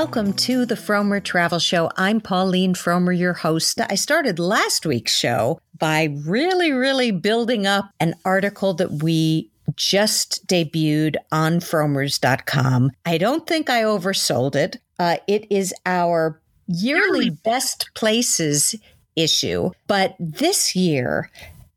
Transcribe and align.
Welcome 0.00 0.34
to 0.34 0.64
the 0.64 0.76
Frommer 0.76 1.20
Travel 1.20 1.58
Show. 1.58 1.90
I'm 1.96 2.20
Pauline 2.20 2.74
Frommer, 2.74 3.18
your 3.18 3.32
host. 3.32 3.80
I 3.80 3.96
started 3.96 4.38
last 4.38 4.86
week's 4.86 5.12
show 5.12 5.60
by 5.76 6.14
really, 6.24 6.70
really 6.70 7.10
building 7.10 7.66
up 7.66 7.90
an 7.98 8.14
article 8.24 8.74
that 8.74 9.02
we 9.02 9.50
just 9.74 10.46
debuted 10.46 11.16
on 11.32 11.58
frommers.com. 11.58 12.92
I 13.04 13.18
don't 13.18 13.44
think 13.44 13.68
I 13.68 13.82
oversold 13.82 14.54
it. 14.54 14.76
Uh, 15.00 15.16
it 15.26 15.50
is 15.50 15.74
our 15.84 16.40
yearly 16.68 17.30
best 17.30 17.90
places 17.96 18.76
issue. 19.16 19.70
But 19.88 20.14
this 20.20 20.76
year, 20.76 21.28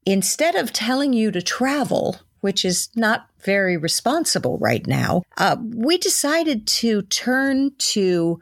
instead 0.06 0.54
of 0.54 0.72
telling 0.72 1.14
you 1.14 1.32
to 1.32 1.42
travel, 1.42 2.20
which 2.42 2.66
is 2.66 2.90
not 2.96 3.28
very 3.44 3.78
responsible 3.78 4.58
right 4.58 4.86
now, 4.86 5.24
uh, 5.38 5.56
we 5.74 5.98
decided 5.98 6.68
to 6.68 7.02
turn 7.04 7.72
to 7.78 8.40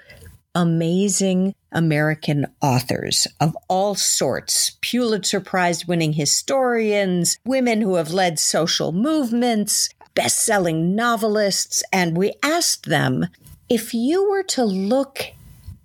amazing 0.56 1.54
American 1.72 2.48
authors 2.62 3.28
of 3.40 3.56
all 3.68 3.96
sorts 3.96 4.72
Pulitzer 4.82 5.40
Prize 5.40 5.88
winning 5.88 6.14
historians, 6.14 7.38
women 7.46 7.82
who 7.82 7.96
have 7.96 8.12
led 8.12 8.40
social 8.40 8.92
movements, 8.92 9.90
best 10.16 10.44
selling 10.44 10.96
novelists, 10.96 11.84
and 11.94 12.18
we 12.18 12.34
asked 12.42 12.88
them 12.88 13.28
if 13.70 13.94
you 13.94 14.30
were 14.30 14.44
to 14.44 14.66
look 14.66 15.28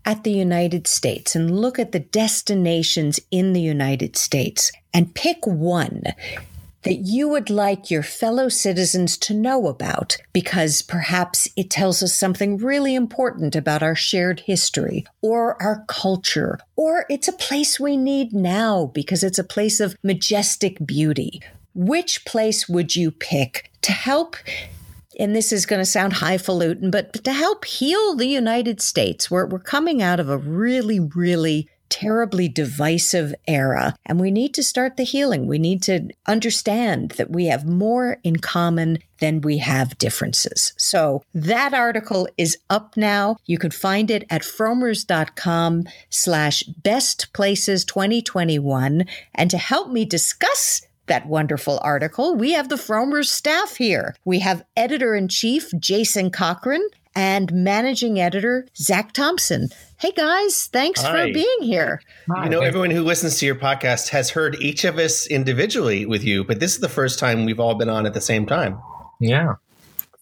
at 0.06 0.24
the 0.24 0.32
United 0.32 0.86
States 0.86 1.34
and 1.34 1.60
look 1.60 1.78
at 1.78 1.92
the 1.92 2.00
destinations 2.00 3.20
in 3.30 3.52
the 3.52 3.60
United 3.60 4.16
States 4.16 4.72
and 4.92 5.14
pick 5.14 5.46
one 5.46 6.02
that 6.84 7.00
you 7.00 7.28
would 7.28 7.50
like 7.50 7.90
your 7.90 8.02
fellow 8.02 8.48
citizens 8.48 9.18
to 9.18 9.34
know 9.34 9.66
about 9.66 10.16
because 10.32 10.82
perhaps 10.82 11.48
it 11.56 11.70
tells 11.70 12.02
us 12.02 12.14
something 12.14 12.56
really 12.56 12.94
important 12.94 13.56
about 13.56 13.82
our 13.82 13.94
shared 13.94 14.40
history 14.40 15.04
or 15.20 15.60
our 15.62 15.84
culture, 15.88 16.58
or 16.76 17.06
it's 17.10 17.28
a 17.28 17.32
place 17.32 17.80
we 17.80 17.96
need 17.96 18.32
now 18.32 18.86
because 18.94 19.24
it's 19.24 19.38
a 19.38 19.44
place 19.44 19.80
of 19.80 19.96
majestic 20.02 20.78
beauty. 20.86 21.42
Which 21.74 22.24
place 22.24 22.68
would 22.68 22.94
you 22.94 23.10
pick 23.10 23.70
to 23.82 23.92
help 23.92 24.36
and 25.18 25.34
this 25.34 25.52
is 25.52 25.66
going 25.66 25.80
to 25.80 25.86
sound 25.86 26.14
highfalutin, 26.14 26.90
but, 26.90 27.12
to 27.24 27.32
help 27.32 27.64
heal 27.64 28.16
the 28.16 28.26
United 28.26 28.80
States, 28.80 29.30
we're, 29.30 29.46
we're 29.46 29.58
coming 29.60 30.02
out 30.02 30.20
of 30.20 30.28
a 30.28 30.36
really, 30.36 30.98
really 30.98 31.68
terribly 31.94 32.48
divisive 32.48 33.32
era. 33.46 33.94
And 34.04 34.18
we 34.18 34.32
need 34.32 34.52
to 34.54 34.64
start 34.64 34.96
the 34.96 35.04
healing. 35.04 35.46
We 35.46 35.60
need 35.60 35.80
to 35.84 36.08
understand 36.26 37.10
that 37.12 37.30
we 37.30 37.46
have 37.46 37.64
more 37.64 38.18
in 38.24 38.38
common 38.38 38.98
than 39.20 39.40
we 39.42 39.58
have 39.58 39.96
differences. 39.96 40.72
So 40.76 41.22
that 41.34 41.72
article 41.72 42.26
is 42.36 42.58
up 42.68 42.96
now. 42.96 43.36
You 43.46 43.58
can 43.58 43.70
find 43.70 44.10
it 44.10 44.26
at 44.28 44.42
frommers.com 44.42 45.84
slash 46.10 46.64
best 46.64 47.32
places 47.32 47.84
2021. 47.84 49.04
And 49.36 49.50
to 49.52 49.56
help 49.56 49.92
me 49.92 50.04
discuss 50.04 50.82
that 51.06 51.28
wonderful 51.28 51.78
article, 51.80 52.34
we 52.34 52.54
have 52.54 52.70
the 52.70 52.74
Frommer's 52.74 53.30
staff 53.30 53.76
here. 53.76 54.16
We 54.24 54.40
have 54.40 54.64
editor 54.76 55.14
in 55.14 55.28
chief 55.28 55.70
Jason 55.78 56.32
Cochran 56.32 56.84
and 57.14 57.52
managing 57.52 58.18
editor 58.18 58.66
Zac 58.76 59.12
Thompson. 59.12 59.68
Hey 60.04 60.12
guys, 60.12 60.66
thanks 60.66 61.00
Hi. 61.00 61.28
for 61.28 61.32
being 61.32 61.62
here. 61.62 61.98
You 62.28 62.50
know, 62.50 62.60
everyone 62.60 62.90
who 62.90 63.02
listens 63.02 63.38
to 63.38 63.46
your 63.46 63.54
podcast 63.54 64.10
has 64.10 64.28
heard 64.28 64.54
each 64.60 64.84
of 64.84 64.98
us 64.98 65.26
individually 65.26 66.04
with 66.04 66.22
you, 66.22 66.44
but 66.44 66.60
this 66.60 66.74
is 66.74 66.80
the 66.80 66.90
first 66.90 67.18
time 67.18 67.46
we've 67.46 67.58
all 67.58 67.74
been 67.74 67.88
on 67.88 68.04
at 68.04 68.12
the 68.12 68.20
same 68.20 68.44
time. 68.44 68.78
Yeah. 69.18 69.54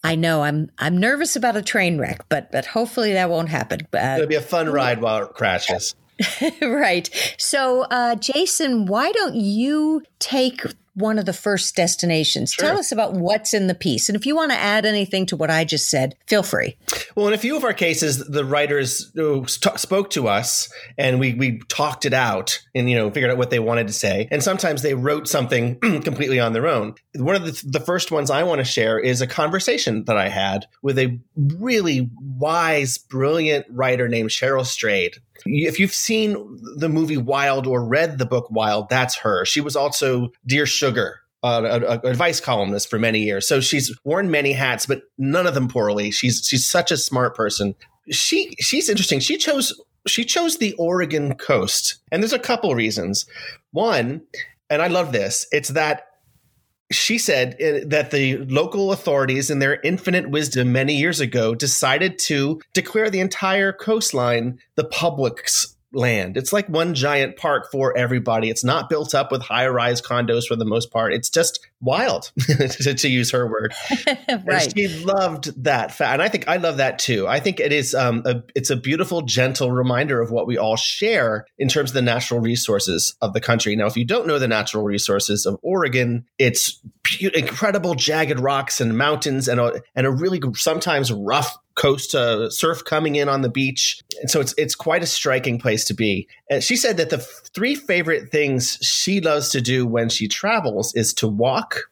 I 0.01 0.15
know 0.15 0.41
I'm 0.41 0.71
I'm 0.77 0.97
nervous 0.97 1.35
about 1.35 1.57
a 1.57 1.61
train 1.61 1.97
wreck, 1.97 2.23
but 2.29 2.49
but 2.49 2.65
hopefully 2.65 3.11
that 3.11 3.29
won't 3.29 3.49
happen. 3.49 3.81
Uh, 3.93 4.15
It'll 4.15 4.27
be 4.27 4.35
a 4.35 4.41
fun 4.41 4.69
ride 4.69 5.01
while 5.01 5.25
it 5.25 5.33
crashes. 5.33 5.95
right. 6.61 7.09
So, 7.37 7.81
uh, 7.83 8.15
Jason, 8.15 8.85
why 8.85 9.11
don't 9.11 9.35
you 9.35 10.03
take 10.19 10.61
one 10.95 11.17
of 11.17 11.25
the 11.25 11.33
first 11.33 11.75
destinations. 11.75 12.53
Sure. 12.53 12.67
Tell 12.67 12.77
us 12.77 12.91
about 12.91 13.13
what's 13.13 13.53
in 13.53 13.67
the 13.67 13.75
piece. 13.75 14.09
And 14.09 14.15
if 14.15 14.25
you 14.25 14.35
want 14.35 14.51
to 14.51 14.57
add 14.57 14.85
anything 14.85 15.25
to 15.27 15.35
what 15.35 15.49
I 15.49 15.65
just 15.65 15.89
said, 15.89 16.15
feel 16.27 16.43
free. 16.43 16.77
Well, 17.15 17.27
in 17.27 17.33
a 17.33 17.37
few 17.37 17.57
of 17.57 17.63
our 17.63 17.73
cases, 17.73 18.19
the 18.25 18.45
writers 18.45 19.11
uh, 19.17 19.45
spoke 19.47 20.11
to 20.11 20.27
us 20.27 20.71
and 20.97 21.19
we, 21.19 21.33
we 21.33 21.59
talked 21.67 22.05
it 22.05 22.13
out 22.13 22.59
and, 22.75 22.89
you 22.89 22.95
know, 22.95 23.09
figured 23.09 23.31
out 23.31 23.37
what 23.37 23.49
they 23.49 23.59
wanted 23.59 23.87
to 23.87 23.93
say. 23.93 24.27
And 24.29 24.43
sometimes 24.43 24.81
they 24.81 24.93
wrote 24.93 25.27
something 25.27 25.79
completely 25.79 26.39
on 26.39 26.53
their 26.53 26.67
own. 26.67 26.95
One 27.15 27.35
of 27.35 27.45
the, 27.45 27.63
the 27.67 27.79
first 27.79 28.11
ones 28.11 28.29
I 28.29 28.43
want 28.43 28.59
to 28.59 28.65
share 28.65 28.99
is 28.99 29.21
a 29.21 29.27
conversation 29.27 30.05
that 30.05 30.17
I 30.17 30.29
had 30.29 30.67
with 30.81 30.99
a 30.99 31.19
really 31.35 32.09
wise, 32.19 32.97
brilliant 32.97 33.65
writer 33.69 34.07
named 34.07 34.29
Cheryl 34.29 34.65
Strayed. 34.65 35.17
If 35.45 35.79
you've 35.79 35.93
seen 35.93 36.59
the 36.77 36.89
movie 36.89 37.17
Wild 37.17 37.67
or 37.67 37.85
read 37.85 38.17
the 38.17 38.25
book 38.25 38.49
Wild, 38.49 38.89
that's 38.89 39.17
her. 39.17 39.45
She 39.45 39.61
was 39.61 39.75
also 39.75 40.31
Dear 40.45 40.65
Sugar 40.65 41.23
uh, 41.43 41.79
a, 42.03 42.07
advice 42.07 42.39
columnist 42.39 42.89
for 42.89 42.97
many 42.97 43.19
years. 43.19 43.47
So 43.47 43.59
she's 43.59 43.95
worn 44.03 44.31
many 44.31 44.53
hats, 44.53 44.85
but 44.85 45.03
none 45.17 45.45
of 45.45 45.53
them 45.53 45.67
poorly. 45.67 46.09
She's 46.09 46.47
she's 46.47 46.67
such 46.67 46.89
a 46.91 46.97
smart 46.97 47.35
person. 47.35 47.75
She 48.09 48.55
she's 48.59 48.89
interesting. 48.89 49.19
She 49.19 49.37
chose 49.37 49.79
she 50.07 50.23
chose 50.23 50.57
the 50.57 50.73
Oregon 50.73 51.35
coast, 51.35 51.99
and 52.11 52.23
there's 52.23 52.33
a 52.33 52.39
couple 52.39 52.73
reasons. 52.75 53.25
One, 53.71 54.21
and 54.69 54.81
I 54.81 54.87
love 54.87 55.11
this. 55.11 55.45
It's 55.51 55.69
that 55.69 56.07
she 56.95 57.17
said 57.17 57.55
uh, 57.61 57.85
that 57.87 58.11
the 58.11 58.37
local 58.37 58.91
authorities, 58.91 59.49
in 59.49 59.59
their 59.59 59.79
infinite 59.81 60.29
wisdom 60.29 60.71
many 60.71 60.95
years 60.95 61.19
ago, 61.19 61.55
decided 61.55 62.19
to 62.19 62.61
declare 62.73 63.09
the 63.09 63.19
entire 63.19 63.73
coastline 63.73 64.59
the 64.75 64.83
public's 64.83 65.75
land. 65.93 66.37
It's 66.37 66.51
like 66.51 66.67
one 66.67 66.93
giant 66.93 67.37
park 67.37 67.71
for 67.71 67.95
everybody. 67.97 68.49
It's 68.49 68.63
not 68.63 68.89
built 68.89 69.13
up 69.13 69.31
with 69.31 69.41
high 69.41 69.67
rise 69.67 70.01
condos 70.01 70.47
for 70.47 70.55
the 70.55 70.65
most 70.65 70.91
part. 70.91 71.13
It's 71.13 71.29
just 71.29 71.65
wild, 71.81 72.31
to, 72.39 72.93
to, 72.93 73.09
use 73.09 73.31
her 73.31 73.47
word. 73.47 73.73
right. 74.07 74.65
And 74.65 74.73
she 74.75 74.87
loved 75.03 75.63
that 75.63 75.91
fact, 75.91 76.13
and 76.13 76.21
I 76.21 76.29
think 76.29 76.47
I 76.47 76.57
love 76.57 76.77
that 76.77 76.99
too. 76.99 77.27
I 77.27 77.39
think 77.39 77.59
it 77.59 77.71
is 77.71 77.93
um, 77.93 78.23
a, 78.25 78.41
it's 78.55 78.69
a 78.69 78.75
beautiful, 78.75 79.21
gentle 79.21 79.71
reminder 79.71 80.21
of 80.21 80.31
what 80.31 80.47
we 80.47 80.57
all 80.57 80.77
share 80.77 81.45
in 81.57 81.67
terms 81.67 81.91
of 81.91 81.95
the 81.95 82.01
natural 82.01 82.39
resources 82.39 83.15
of 83.21 83.33
the 83.33 83.41
country. 83.41 83.75
Now, 83.75 83.85
if 83.85 83.97
you 83.97 84.05
don't 84.05 84.27
know 84.27 84.39
the 84.39 84.47
natural 84.47 84.83
resources 84.83 85.45
of 85.45 85.59
Oregon, 85.61 86.25
it's 86.39 86.81
incredible 87.33 87.95
jagged 87.95 88.39
rocks 88.39 88.81
and 88.81 88.97
mountains, 88.97 89.47
and 89.47 89.59
a, 89.59 89.81
and 89.95 90.07
a 90.07 90.11
really 90.11 90.41
sometimes 90.55 91.11
rough 91.11 91.57
coast 91.75 92.13
uh, 92.15 92.49
surf 92.49 92.83
coming 92.85 93.15
in 93.15 93.29
on 93.29 93.41
the 93.41 93.49
beach. 93.49 94.01
And 94.21 94.29
so 94.29 94.39
it's 94.39 94.53
it's 94.57 94.75
quite 94.75 95.03
a 95.03 95.07
striking 95.07 95.59
place 95.59 95.85
to 95.85 95.93
be. 95.93 96.27
And 96.49 96.63
she 96.63 96.75
said 96.75 96.97
that 96.97 97.09
the 97.09 97.17
f- 97.17 97.41
three 97.53 97.75
favorite 97.75 98.29
things 98.31 98.77
she 98.81 99.21
loves 99.21 99.49
to 99.49 99.61
do 99.61 99.85
when 99.85 100.09
she 100.09 100.27
travels 100.27 100.93
is 100.95 101.13
to 101.15 101.27
walk 101.27 101.89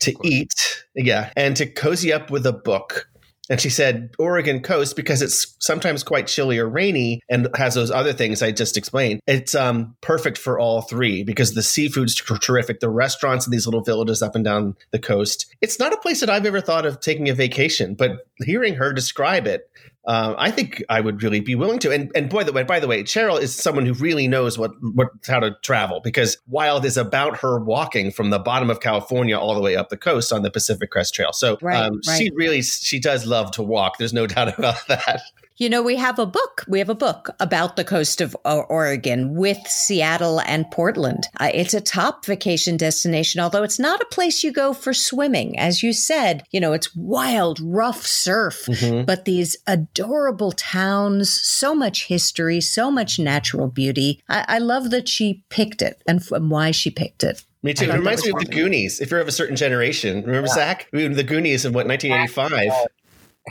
to 0.00 0.14
eat 0.22 0.84
yeah 0.94 1.32
and 1.36 1.56
to 1.56 1.66
cozy 1.66 2.12
up 2.12 2.30
with 2.30 2.46
a 2.46 2.52
book 2.52 3.08
and 3.48 3.60
she 3.60 3.70
said 3.70 4.10
Oregon 4.18 4.60
coast 4.60 4.96
because 4.96 5.22
it's 5.22 5.56
sometimes 5.58 6.02
quite 6.02 6.26
chilly 6.26 6.58
or 6.58 6.68
rainy 6.68 7.20
and 7.28 7.48
has 7.56 7.74
those 7.74 7.90
other 7.90 8.12
things 8.12 8.42
I 8.42 8.52
just 8.52 8.76
explained. 8.76 9.20
It's 9.26 9.54
um, 9.54 9.96
perfect 10.00 10.38
for 10.38 10.58
all 10.58 10.82
three 10.82 11.24
because 11.24 11.54
the 11.54 11.62
seafood's 11.62 12.14
terrific. 12.14 12.80
The 12.80 12.90
restaurants 12.90 13.46
in 13.46 13.50
these 13.50 13.66
little 13.66 13.82
villages 13.82 14.22
up 14.22 14.34
and 14.34 14.44
down 14.44 14.76
the 14.90 14.98
coast. 14.98 15.46
It's 15.60 15.78
not 15.78 15.92
a 15.92 15.98
place 15.98 16.20
that 16.20 16.30
I've 16.30 16.46
ever 16.46 16.60
thought 16.60 16.86
of 16.86 17.00
taking 17.00 17.28
a 17.28 17.34
vacation, 17.34 17.94
but 17.94 18.26
hearing 18.44 18.74
her 18.74 18.92
describe 18.92 19.46
it, 19.46 19.70
uh, 20.08 20.34
I 20.38 20.50
think 20.50 20.82
I 20.88 21.02
would 21.02 21.22
really 21.22 21.40
be 21.40 21.54
willing 21.54 21.78
to. 21.80 21.92
And 21.92 22.10
and 22.14 22.30
boy, 22.30 22.42
the 22.42 22.52
way, 22.52 22.62
by 22.62 22.80
the 22.80 22.86
way, 22.88 23.02
Cheryl 23.02 23.38
is 23.38 23.54
someone 23.54 23.84
who 23.84 23.92
really 23.92 24.26
knows 24.26 24.58
what 24.58 24.70
what 24.80 25.08
how 25.26 25.38
to 25.38 25.54
travel 25.62 26.00
because 26.02 26.38
Wild 26.48 26.86
is 26.86 26.96
about 26.96 27.36
her 27.40 27.60
walking 27.60 28.10
from 28.10 28.30
the 28.30 28.38
bottom 28.38 28.70
of 28.70 28.80
California 28.80 29.38
all 29.38 29.54
the 29.54 29.60
way 29.60 29.76
up 29.76 29.90
the 29.90 29.98
coast 29.98 30.32
on 30.32 30.40
the 30.40 30.50
Pacific 30.50 30.90
Crest 30.90 31.12
Trail. 31.12 31.34
So 31.34 31.58
right, 31.60 31.76
um, 31.76 32.00
right. 32.06 32.16
she 32.16 32.30
really 32.34 32.62
she 32.62 32.98
does 32.98 33.26
love 33.26 33.50
to 33.52 33.62
walk. 33.62 33.98
There's 33.98 34.14
no 34.14 34.26
doubt 34.38 34.58
about 34.58 34.86
that. 34.88 35.20
You 35.58 35.68
know, 35.68 35.82
we 35.82 35.96
have 35.96 36.20
a 36.20 36.26
book. 36.26 36.64
We 36.68 36.78
have 36.78 36.88
a 36.88 36.94
book 36.94 37.30
about 37.40 37.74
the 37.74 37.82
coast 37.82 38.20
of 38.20 38.36
Oregon 38.44 39.34
with 39.34 39.58
Seattle 39.66 40.40
and 40.42 40.70
Portland. 40.70 41.26
Uh, 41.40 41.50
it's 41.52 41.74
a 41.74 41.80
top 41.80 42.24
vacation 42.24 42.76
destination, 42.76 43.40
although 43.40 43.64
it's 43.64 43.80
not 43.80 44.00
a 44.00 44.06
place 44.06 44.44
you 44.44 44.52
go 44.52 44.72
for 44.72 44.94
swimming. 44.94 45.58
As 45.58 45.82
you 45.82 45.92
said, 45.92 46.44
you 46.52 46.60
know, 46.60 46.74
it's 46.74 46.94
wild, 46.94 47.58
rough 47.60 48.06
surf, 48.06 48.66
mm-hmm. 48.66 49.04
but 49.04 49.24
these 49.24 49.56
adorable 49.66 50.52
towns, 50.52 51.28
so 51.28 51.74
much 51.74 52.06
history, 52.06 52.60
so 52.60 52.88
much 52.88 53.18
natural 53.18 53.66
beauty. 53.66 54.22
I, 54.28 54.44
I 54.46 54.58
love 54.58 54.90
that 54.90 55.08
she 55.08 55.42
picked 55.48 55.82
it 55.82 56.04
and, 56.06 56.24
and 56.30 56.52
why 56.52 56.70
she 56.70 56.92
picked 56.92 57.24
it. 57.24 57.44
Me 57.64 57.74
too. 57.74 57.86
It 57.86 57.94
reminds 57.94 58.24
me 58.24 58.30
of 58.30 58.38
the 58.38 58.44
Goonies. 58.44 59.00
If 59.00 59.10
you're 59.10 59.18
of 59.18 59.26
a 59.26 59.32
certain 59.32 59.56
generation, 59.56 60.22
remember 60.22 60.46
yeah. 60.46 60.54
Zac? 60.54 60.88
The 60.92 61.24
Goonies 61.24 61.64
in 61.64 61.72
what 61.72 61.88
1985. 61.88 62.86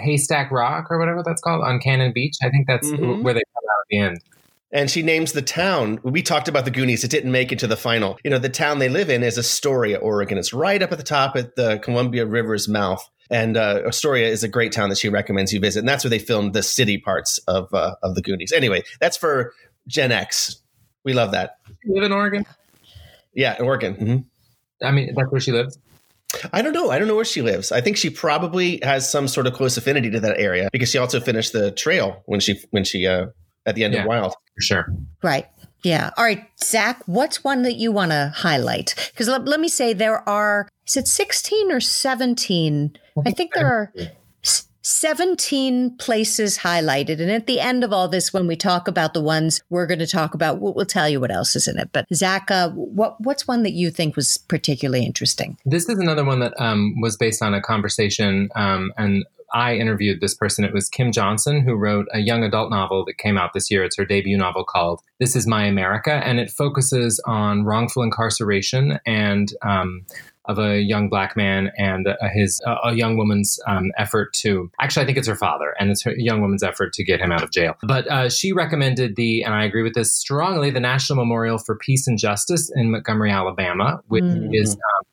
Haystack 0.04 0.52
Rock 0.52 0.88
or 0.90 1.00
whatever 1.00 1.24
that's 1.24 1.42
called 1.42 1.64
on 1.64 1.80
Cannon 1.80 2.12
Beach. 2.14 2.36
I 2.42 2.50
think 2.50 2.68
that's 2.68 2.90
mm-hmm. 2.90 3.24
where 3.24 3.34
they 3.34 3.42
come 3.42 3.64
out 3.64 3.82
at 3.82 3.88
the 3.90 4.00
end. 4.00 4.20
And 4.72 4.90
she 4.90 5.02
names 5.02 5.32
the 5.32 5.42
town. 5.42 6.00
We 6.04 6.22
talked 6.22 6.50
about 6.50 6.66
the 6.66 6.72
Goonies. 6.72 7.04
It 7.04 7.12
didn't 7.12 7.32
make 7.32 7.54
it 7.54 7.60
to 7.60 7.68
the 7.68 7.78
final. 7.78 8.18
You 8.24 8.30
know, 8.30 8.38
the 8.38 8.50
town 8.50 8.80
they 8.80 8.90
live 8.90 9.10
in 9.10 9.24
is 9.24 9.38
Astoria, 9.38 9.98
Oregon. 9.98 10.38
It's 10.38 10.54
right 10.54 10.82
up 10.82 10.92
at 10.92 10.98
the 10.98 11.06
top 11.06 11.38
at 11.38 11.56
the 11.56 11.80
Columbia 11.80 12.26
River's 12.26 12.68
mouth. 12.68 13.10
And 13.30 13.56
uh, 13.56 13.84
Astoria 13.86 14.28
is 14.28 14.44
a 14.44 14.50
great 14.50 14.74
town 14.74 14.90
that 14.90 14.98
she 14.98 15.08
recommends 15.08 15.54
you 15.54 15.62
visit. 15.62 15.80
And 15.80 15.88
that's 15.88 16.04
where 16.04 16.10
they 16.10 16.20
filmed 16.20 16.54
the 16.54 16.64
city 16.64 16.98
parts 16.98 17.40
of 17.48 17.74
uh, 17.74 17.96
of 18.04 18.16
the 18.16 18.22
Goonies. 18.22 18.52
Anyway, 18.52 18.84
that's 19.00 19.16
for 19.16 19.54
Gen 19.88 20.12
X. 20.12 20.62
We 21.06 21.14
love 21.14 21.32
that. 21.32 21.58
You 21.84 21.96
live 21.96 22.04
in 22.04 22.12
Oregon? 22.12 22.46
Yeah, 23.34 23.56
in 23.58 23.64
Oregon. 23.64 23.96
Mm-hmm. 23.96 24.86
I 24.86 24.92
mean, 24.92 25.14
that's 25.16 25.32
where 25.32 25.42
she 25.42 25.54
lives. 25.54 25.78
I 26.54 26.62
don't 26.62 26.74
know. 26.74 26.92
I 26.92 27.00
don't 27.00 27.08
know 27.08 27.16
where 27.16 27.26
she 27.26 27.42
lives. 27.42 27.72
I 27.72 27.82
think 27.82 27.98
she 27.98 28.10
probably 28.10 28.80
has 28.84 29.10
some 29.10 29.28
sort 29.28 29.48
of 29.48 29.54
close 29.54 29.78
affinity 29.78 30.10
to 30.12 30.20
that 30.20 30.38
area 30.40 30.70
because 30.72 30.90
she 30.90 30.98
also 30.98 31.20
finished 31.20 31.54
the 31.54 31.72
trail 31.72 32.22
when 32.26 32.40
she 32.40 32.62
when 32.72 32.84
she 32.84 33.08
uh 33.08 33.28
at 33.66 33.76
the 33.76 33.84
end 33.84 33.94
Yeah. 33.94 34.02
of 34.02 34.08
Wild. 34.08 34.34
For 34.34 34.62
sure. 34.62 34.86
Right. 35.24 35.46
Yeah. 35.84 36.10
All 36.18 36.24
right, 36.26 36.44
Zac, 36.62 37.02
what's 37.06 37.44
one 37.44 37.62
that 37.62 37.76
you 37.76 37.92
want 37.92 38.12
to 38.12 38.34
highlight? 38.36 38.94
Because 39.14 39.28
let, 39.30 39.46
let 39.46 39.60
me 39.60 39.70
say 39.70 39.94
there 39.94 40.28
are, 40.28 40.68
is 40.88 40.98
it 40.98 41.08
16 41.08 41.72
or 41.72 41.80
17? 41.80 42.98
I 43.26 43.32
think 43.32 43.54
there 43.54 43.68
are 43.68 43.94
s- 43.96 44.08
17 44.88 45.98
places 45.98 46.60
highlighted. 46.60 47.20
And 47.20 47.30
at 47.30 47.46
the 47.46 47.60
end 47.60 47.84
of 47.84 47.92
all 47.92 48.08
this, 48.08 48.32
when 48.32 48.48
we 48.48 48.56
talk 48.56 48.88
about 48.88 49.14
the 49.14 49.22
ones 49.22 49.62
we're 49.70 49.86
going 49.86 50.00
to 50.00 50.08
talk 50.08 50.34
about, 50.34 50.62
we'll, 50.62 50.74
we'll 50.74 50.86
tell 50.86 51.10
you 51.10 51.20
what 51.20 51.30
else 51.30 51.58
is 51.58 51.68
in 51.68 51.78
it. 51.78 51.90
But 51.92 52.08
Zac, 52.14 52.50
uh, 52.50 52.70
what, 52.70 53.20
what's 53.20 53.46
one 53.48 53.64
that 53.64 53.74
you 53.74 53.92
think 53.92 54.16
was 54.16 54.38
particularly 54.38 55.06
interesting? 55.06 55.58
This 55.66 55.90
is 55.90 56.00
another 56.00 56.24
one 56.24 56.40
that 56.40 56.54
um, 56.58 56.96
was 57.02 57.18
based 57.18 57.42
on 57.42 57.54
a 57.54 57.62
conversation, 57.62 58.50
um, 58.56 58.94
and 58.98 59.26
I 59.54 59.76
interviewed 59.76 60.22
this 60.22 60.34
person. 60.34 60.64
It 60.64 60.74
was 60.74 60.90
Kim 60.90 61.12
Johnson, 61.12 61.62
who 61.62 61.76
wrote 61.76 62.08
a 62.14 62.20
young 62.20 62.44
adult 62.44 62.70
novel 62.70 63.06
that 63.06 63.18
came 63.18 63.38
out 63.38 63.54
this 63.54 63.70
year. 63.72 63.84
It's 63.84 63.98
her 63.98 64.06
debut 64.06 64.38
novel 64.38 64.64
called 64.64 65.02
This 65.20 65.36
Is 65.36 65.48
My 65.48 65.66
America, 65.66 66.14
and 66.14 66.40
it 66.40 66.50
focuses 66.50 67.22
on 67.26 67.64
wrongful 67.66 68.04
incarceration 68.04 69.00
and 69.06 69.54
um, 69.62 70.06
of 70.48 70.60
a 70.60 70.80
young 70.82 71.10
black 71.10 71.36
man 71.36 71.72
and 71.78 72.08
uh, 72.08 72.16
his 72.34 72.62
uh, 72.66 72.76
a 72.86 72.94
young 72.94 73.18
woman's 73.18 73.60
um, 73.68 73.92
effort 73.98 74.34
to 74.34 74.72
actually 74.80 75.04
I 75.04 75.06
think 75.06 75.18
it's 75.18 75.28
her 75.28 75.36
father 75.36 75.76
and 75.80 75.90
it's 75.92 76.04
her 76.04 76.14
young 76.18 76.42
woman's 76.42 76.64
effort 76.64 76.94
to 76.94 77.04
get 77.04 77.20
him 77.20 77.32
out 77.32 77.44
of 77.44 77.52
jail. 77.52 77.76
But 77.84 78.08
uh, 78.10 78.30
she 78.30 78.54
recommended 78.54 79.16
the 79.16 79.44
and 79.44 79.54
I 79.54 79.64
agree 79.66 79.84
with 79.84 79.94
this 79.94 80.14
strongly 80.14 80.70
the 80.70 80.80
National 80.80 81.18
Memorial 81.18 81.58
for 81.58 81.76
Peace 81.76 82.08
and 82.08 82.18
Justice 82.18 82.72
in 82.76 82.92
Montgomery, 82.92 83.32
Alabama, 83.32 84.02
which 84.08 84.24
Mm. 84.24 84.50
is 84.54 84.74
um, 84.74 85.06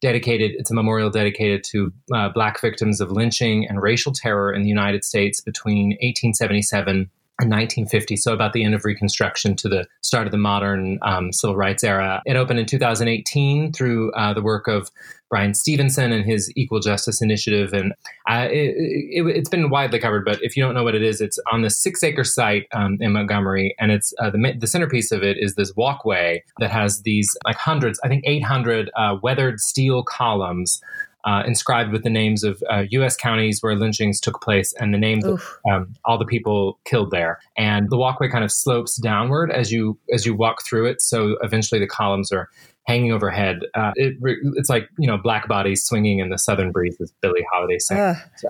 dedicated. 0.00 0.52
It's 0.58 0.70
a 0.70 0.74
memorial 0.74 1.10
dedicated 1.10 1.64
to 1.72 1.92
uh, 2.14 2.28
black 2.28 2.60
victims 2.60 3.00
of 3.00 3.10
lynching 3.10 3.66
and 3.68 3.82
racial 3.82 4.12
terror 4.12 4.52
in 4.52 4.62
the 4.62 4.68
United 4.68 5.04
States 5.04 5.40
between 5.40 5.88
1877 6.00 6.88
and 6.96 7.08
1950, 7.46 8.16
so 8.16 8.32
about 8.32 8.52
the 8.52 8.64
end 8.64 8.74
of 8.74 8.84
Reconstruction 8.84 9.54
to 9.56 9.68
the 9.68 9.86
start 10.00 10.26
of 10.26 10.32
the 10.32 10.38
modern 10.38 10.98
um, 11.02 11.32
civil 11.32 11.56
rights 11.56 11.84
era. 11.84 12.20
It 12.26 12.36
opened 12.36 12.58
in 12.58 12.66
2018 12.66 13.72
through 13.72 14.10
uh, 14.12 14.34
the 14.34 14.42
work 14.42 14.66
of 14.66 14.90
Bryan 15.30 15.54
Stevenson 15.54 16.10
and 16.10 16.24
his 16.24 16.50
Equal 16.56 16.80
Justice 16.80 17.22
Initiative, 17.22 17.72
and 17.72 17.92
uh, 18.28 18.48
it, 18.50 18.74
it, 18.76 19.26
it's 19.36 19.48
been 19.48 19.70
widely 19.70 19.98
covered. 19.98 20.24
But 20.24 20.42
if 20.42 20.56
you 20.56 20.62
don't 20.62 20.74
know 20.74 20.82
what 20.82 20.94
it 20.94 21.02
is, 21.02 21.20
it's 21.20 21.38
on 21.52 21.62
the 21.62 21.70
six-acre 21.70 22.24
site 22.24 22.66
um, 22.72 22.96
in 23.00 23.12
Montgomery, 23.12 23.74
and 23.78 23.92
it's 23.92 24.12
uh, 24.18 24.30
the 24.30 24.54
the 24.58 24.66
centerpiece 24.66 25.12
of 25.12 25.22
it 25.22 25.36
is 25.38 25.54
this 25.54 25.74
walkway 25.76 26.42
that 26.58 26.70
has 26.70 27.02
these 27.02 27.36
like 27.44 27.56
hundreds, 27.56 28.00
I 28.02 28.08
think 28.08 28.24
800 28.26 28.90
uh, 28.96 29.16
weathered 29.22 29.60
steel 29.60 30.02
columns 30.02 30.80
uh, 31.24 31.42
inscribed 31.46 31.92
with 31.92 32.04
the 32.04 32.10
names 32.10 32.44
of 32.44 32.62
uh, 32.70 32.84
U.S. 32.90 33.16
counties 33.16 33.60
where 33.60 33.74
lynchings 33.74 34.20
took 34.20 34.40
place 34.40 34.72
and 34.74 34.94
the 34.94 34.98
names 34.98 35.24
of 35.24 35.58
um, 35.70 35.94
all 36.04 36.18
the 36.18 36.24
people 36.24 36.78
killed 36.84 37.10
there. 37.10 37.38
And 37.56 37.90
the 37.90 37.96
walkway 37.96 38.28
kind 38.28 38.44
of 38.44 38.52
slopes 38.52 38.96
downward 38.96 39.50
as 39.50 39.72
you 39.72 39.98
as 40.12 40.24
you 40.24 40.34
walk 40.34 40.64
through 40.64 40.86
it. 40.86 41.02
So 41.02 41.36
eventually, 41.42 41.80
the 41.80 41.88
columns 41.88 42.32
are 42.32 42.48
hanging 42.88 43.12
overhead. 43.12 43.60
Uh, 43.74 43.92
it, 43.96 44.16
it's 44.56 44.70
like 44.70 44.88
you 44.98 45.06
know 45.06 45.18
black 45.18 45.46
bodies 45.46 45.84
swinging 45.84 46.20
in 46.20 46.30
the 46.30 46.38
southern 46.38 46.72
breeze, 46.72 46.96
as 47.00 47.12
Billie 47.20 47.44
Holiday 47.52 47.78
sang. 47.78 47.98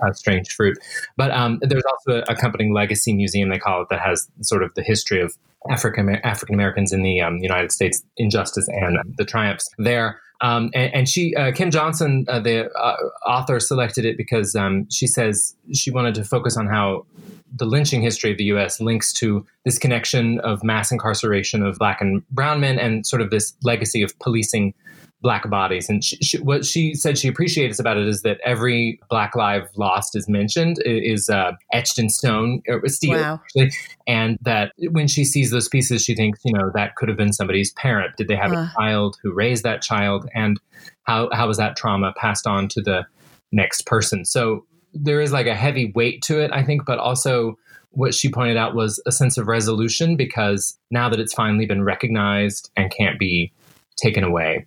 Uh, 0.01 0.13
strange 0.13 0.51
fruit. 0.53 0.77
But 1.17 1.31
um, 1.31 1.59
there's 1.61 1.83
also 1.91 2.19
an 2.19 2.23
accompanying 2.29 2.73
legacy 2.73 3.13
museum 3.13 3.49
they 3.49 3.59
call 3.59 3.81
it 3.81 3.89
that 3.89 3.99
has 3.99 4.27
sort 4.41 4.63
of 4.63 4.73
the 4.75 4.83
history 4.83 5.21
of 5.21 5.35
African 5.69 6.09
African 6.23 6.55
Americans 6.55 6.93
in 6.93 7.03
the 7.03 7.19
um, 7.21 7.37
United 7.37 7.71
States, 7.71 8.03
injustice 8.17 8.67
and 8.69 8.97
the 9.17 9.25
triumphs 9.25 9.69
there. 9.77 10.21
Um, 10.41 10.69
and, 10.73 10.93
and 10.93 11.09
she, 11.09 11.35
uh, 11.35 11.51
Kim 11.51 11.69
Johnson, 11.69 12.25
uh, 12.29 12.39
the 12.39 12.71
uh, 12.71 12.95
author, 13.25 13.59
selected 13.59 14.05
it 14.05 14.17
because 14.17 14.55
um, 14.55 14.89
she 14.89 15.05
says 15.05 15.55
she 15.73 15.91
wanted 15.91 16.15
to 16.15 16.23
focus 16.23 16.55
on 16.55 16.67
how 16.67 17.05
the 17.53 17.65
lynching 17.65 18.01
history 18.01 18.31
of 18.31 18.37
the 18.37 18.45
U.S. 18.45 18.79
links 18.79 19.11
to 19.13 19.45
this 19.65 19.77
connection 19.77 20.39
of 20.41 20.63
mass 20.63 20.91
incarceration 20.91 21.63
of 21.63 21.77
black 21.77 21.99
and 21.99 22.27
brown 22.29 22.59
men 22.59 22.79
and 22.79 23.05
sort 23.05 23.21
of 23.21 23.31
this 23.31 23.53
legacy 23.63 24.01
of 24.01 24.17
policing 24.19 24.73
black 25.21 25.49
bodies. 25.49 25.89
And 25.89 26.03
she, 26.03 26.15
she, 26.17 26.37
what 26.39 26.65
she 26.65 26.93
said 26.93 27.17
she 27.17 27.27
appreciates 27.27 27.77
about 27.79 27.97
it 27.97 28.07
is 28.07 28.21
that 28.21 28.39
every 28.45 28.99
black 29.09 29.35
life 29.35 29.67
lost 29.75 30.15
is 30.15 30.29
mentioned, 30.29 30.77
is 30.85 31.29
uh, 31.29 31.51
etched 31.73 31.99
in 31.99 32.09
stone, 32.09 32.61
or 32.67 32.87
steel, 32.87 33.19
Wow. 33.19 33.41
actually, 33.43 33.71
and 34.07 34.37
that 34.41 34.71
when 34.91 35.07
she 35.07 35.25
sees 35.25 35.51
those 35.51 35.67
pieces, 35.67 36.03
she 36.03 36.15
thinks, 36.15 36.39
you 36.45 36.53
know, 36.53 36.71
that 36.73 36.95
could 36.95 37.09
have 37.09 37.17
been 37.17 37.33
somebody's 37.33 37.73
parent. 37.73 38.15
Did 38.17 38.27
they 38.29 38.35
have 38.35 38.53
Uh. 38.53 38.55
a 38.59 38.71
child 38.77 39.17
who 39.21 39.33
raised 39.33 39.63
that 39.63 39.81
child? 39.81 40.29
And 40.33 40.57
how, 41.03 41.29
how 41.33 41.47
was 41.47 41.57
that 41.57 41.75
trauma 41.75 42.13
passed 42.15 42.47
on 42.47 42.67
to 42.69 42.81
the 42.81 43.05
next 43.51 43.85
person? 43.85 44.23
So 44.23 44.65
there 44.93 45.19
is 45.21 45.31
like 45.33 45.47
a 45.47 45.55
heavy 45.55 45.91
weight 45.95 46.21
to 46.23 46.39
it, 46.39 46.49
I 46.53 46.63
think, 46.63 46.85
but 46.85 46.97
also 46.97 47.57
what 47.91 48.13
she 48.13 48.29
pointed 48.31 48.55
out 48.55 48.75
was 48.75 49.01
a 49.05 49.11
sense 49.11 49.37
of 49.37 49.47
resolution 49.47 50.15
because 50.15 50.77
now 50.91 51.09
that 51.09 51.19
it's 51.19 51.33
finally 51.33 51.65
been 51.65 51.83
recognized 51.83 52.69
and 52.77 52.91
can't 52.95 53.19
be 53.19 53.51
taken 53.97 54.23
away. 54.23 54.65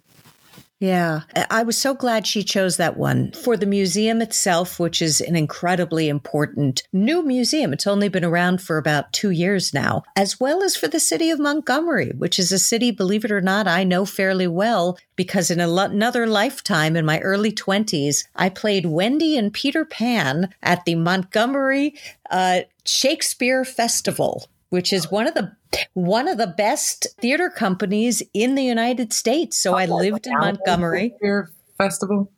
Yeah, 0.83 1.21
I 1.49 1.63
was 1.63 1.79
so 1.79 1.95
glad 1.95 2.27
she 2.27 2.43
chose 2.43 2.77
that 2.77 2.97
one 2.97 3.31
for 3.31 3.57
the 3.57 3.67
museum 3.67 4.21
itself, 4.21 4.81
which 4.81 5.01
is 5.01 5.21
an 5.21 5.37
incredibly 5.37 6.09
important 6.09 6.83
new 6.93 7.23
museum. 7.23 7.73
It's 7.73 7.87
only 7.87 8.09
been 8.09 8.25
around 8.25 8.61
for 8.61 8.79
about 8.79 9.13
two 9.13 9.31
years 9.31 9.73
now, 9.73 10.03
as 10.17 10.41
well 10.41 10.61
as 10.61 10.75
for 10.75 10.89
the 10.89 10.99
city 10.99 11.31
of 11.31 11.39
Montgomery, 11.39 12.11
which 12.19 12.37
is 12.37 12.51
a 12.51 12.59
city, 12.59 12.91
believe 12.91 13.25
it 13.25 13.31
or 13.31 13.41
not, 13.41 13.69
I 13.69 13.85
know 13.85 14.05
fairly 14.05 14.49
well 14.49 14.99
because 15.15 15.53
in 15.53 15.61
another 15.61 16.27
lifetime 16.27 16.97
in 16.97 17.07
my 17.07 17.21
early 17.21 17.53
20s, 17.53 18.27
I 18.35 18.49
played 18.49 18.87
Wendy 18.87 19.39
and 19.39 19.53
Peter 19.53 19.85
Pan 19.85 20.53
at 20.65 20.85
the 20.85 20.97
Montgomery 20.97 21.95
uh, 22.29 22.63
Shakespeare 22.85 23.65
Festival. 23.65 24.49
Which 24.73 24.91
is 24.91 25.11
one 25.11 25.27
of 25.27 25.35
the 25.35 25.55
one 25.93 26.29
of 26.29 26.39
the 26.39 26.47
best 26.47 27.07
theater 27.21 27.51
companies 27.51 28.23
in 28.33 28.55
the 28.55 28.63
United 28.63 29.13
States. 29.13 29.59
So 29.59 29.75
I 29.75 29.85
lived 29.85 30.27
in 30.27 30.33
Montgomery. 30.33 31.11
Shakespeare 31.11 31.51
Festival. 31.77 32.33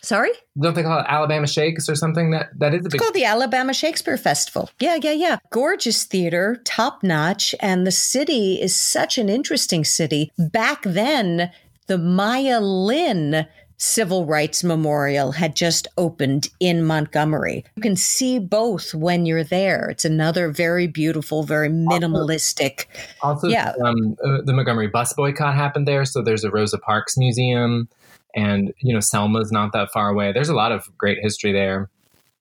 Sorry? 0.00 0.30
Don't 0.58 0.74
they 0.74 0.82
call 0.82 1.00
it 1.00 1.06
Alabama 1.06 1.46
Shakes 1.46 1.86
or 1.86 1.94
something? 1.94 2.30
That 2.30 2.48
that 2.58 2.72
is 2.72 2.80
a 2.80 2.88
big 2.88 2.94
It's 2.94 3.02
called 3.02 3.14
the 3.14 3.26
Alabama 3.26 3.74
Shakespeare 3.74 4.16
Festival. 4.16 4.70
Yeah, 4.80 4.98
yeah, 5.02 5.12
yeah. 5.12 5.36
Gorgeous 5.50 6.04
theater, 6.04 6.62
top 6.64 7.02
notch. 7.02 7.54
And 7.60 7.86
the 7.86 7.92
city 7.92 8.58
is 8.58 8.74
such 8.74 9.18
an 9.18 9.28
interesting 9.28 9.84
city. 9.84 10.30
Back 10.38 10.82
then, 10.82 11.50
the 11.88 11.98
Maya 11.98 12.58
Lin 12.58 13.46
Civil 13.78 14.24
Rights 14.24 14.64
Memorial 14.64 15.32
had 15.32 15.54
just 15.54 15.86
opened 15.98 16.48
in 16.60 16.82
Montgomery. 16.82 17.64
You 17.76 17.82
can 17.82 17.96
see 17.96 18.38
both 18.38 18.94
when 18.94 19.26
you're 19.26 19.44
there. 19.44 19.90
It's 19.90 20.04
another 20.04 20.50
very 20.50 20.86
beautiful, 20.86 21.42
very 21.42 21.68
minimalistic. 21.68 22.86
Also, 23.22 23.48
Yeah. 23.48 23.72
um, 23.84 24.16
uh, 24.24 24.38
the 24.44 24.52
Montgomery 24.52 24.88
bus 24.88 25.12
boycott 25.12 25.54
happened 25.54 25.86
there, 25.86 26.04
so 26.04 26.22
there's 26.22 26.44
a 26.44 26.50
Rosa 26.50 26.78
Parks 26.78 27.16
museum, 27.16 27.88
and 28.34 28.72
you 28.80 28.92
know 28.94 29.00
Selma's 29.00 29.52
not 29.52 29.72
that 29.72 29.92
far 29.92 30.08
away. 30.08 30.32
There's 30.32 30.48
a 30.48 30.54
lot 30.54 30.72
of 30.72 30.88
great 30.96 31.18
history 31.20 31.52
there. 31.52 31.90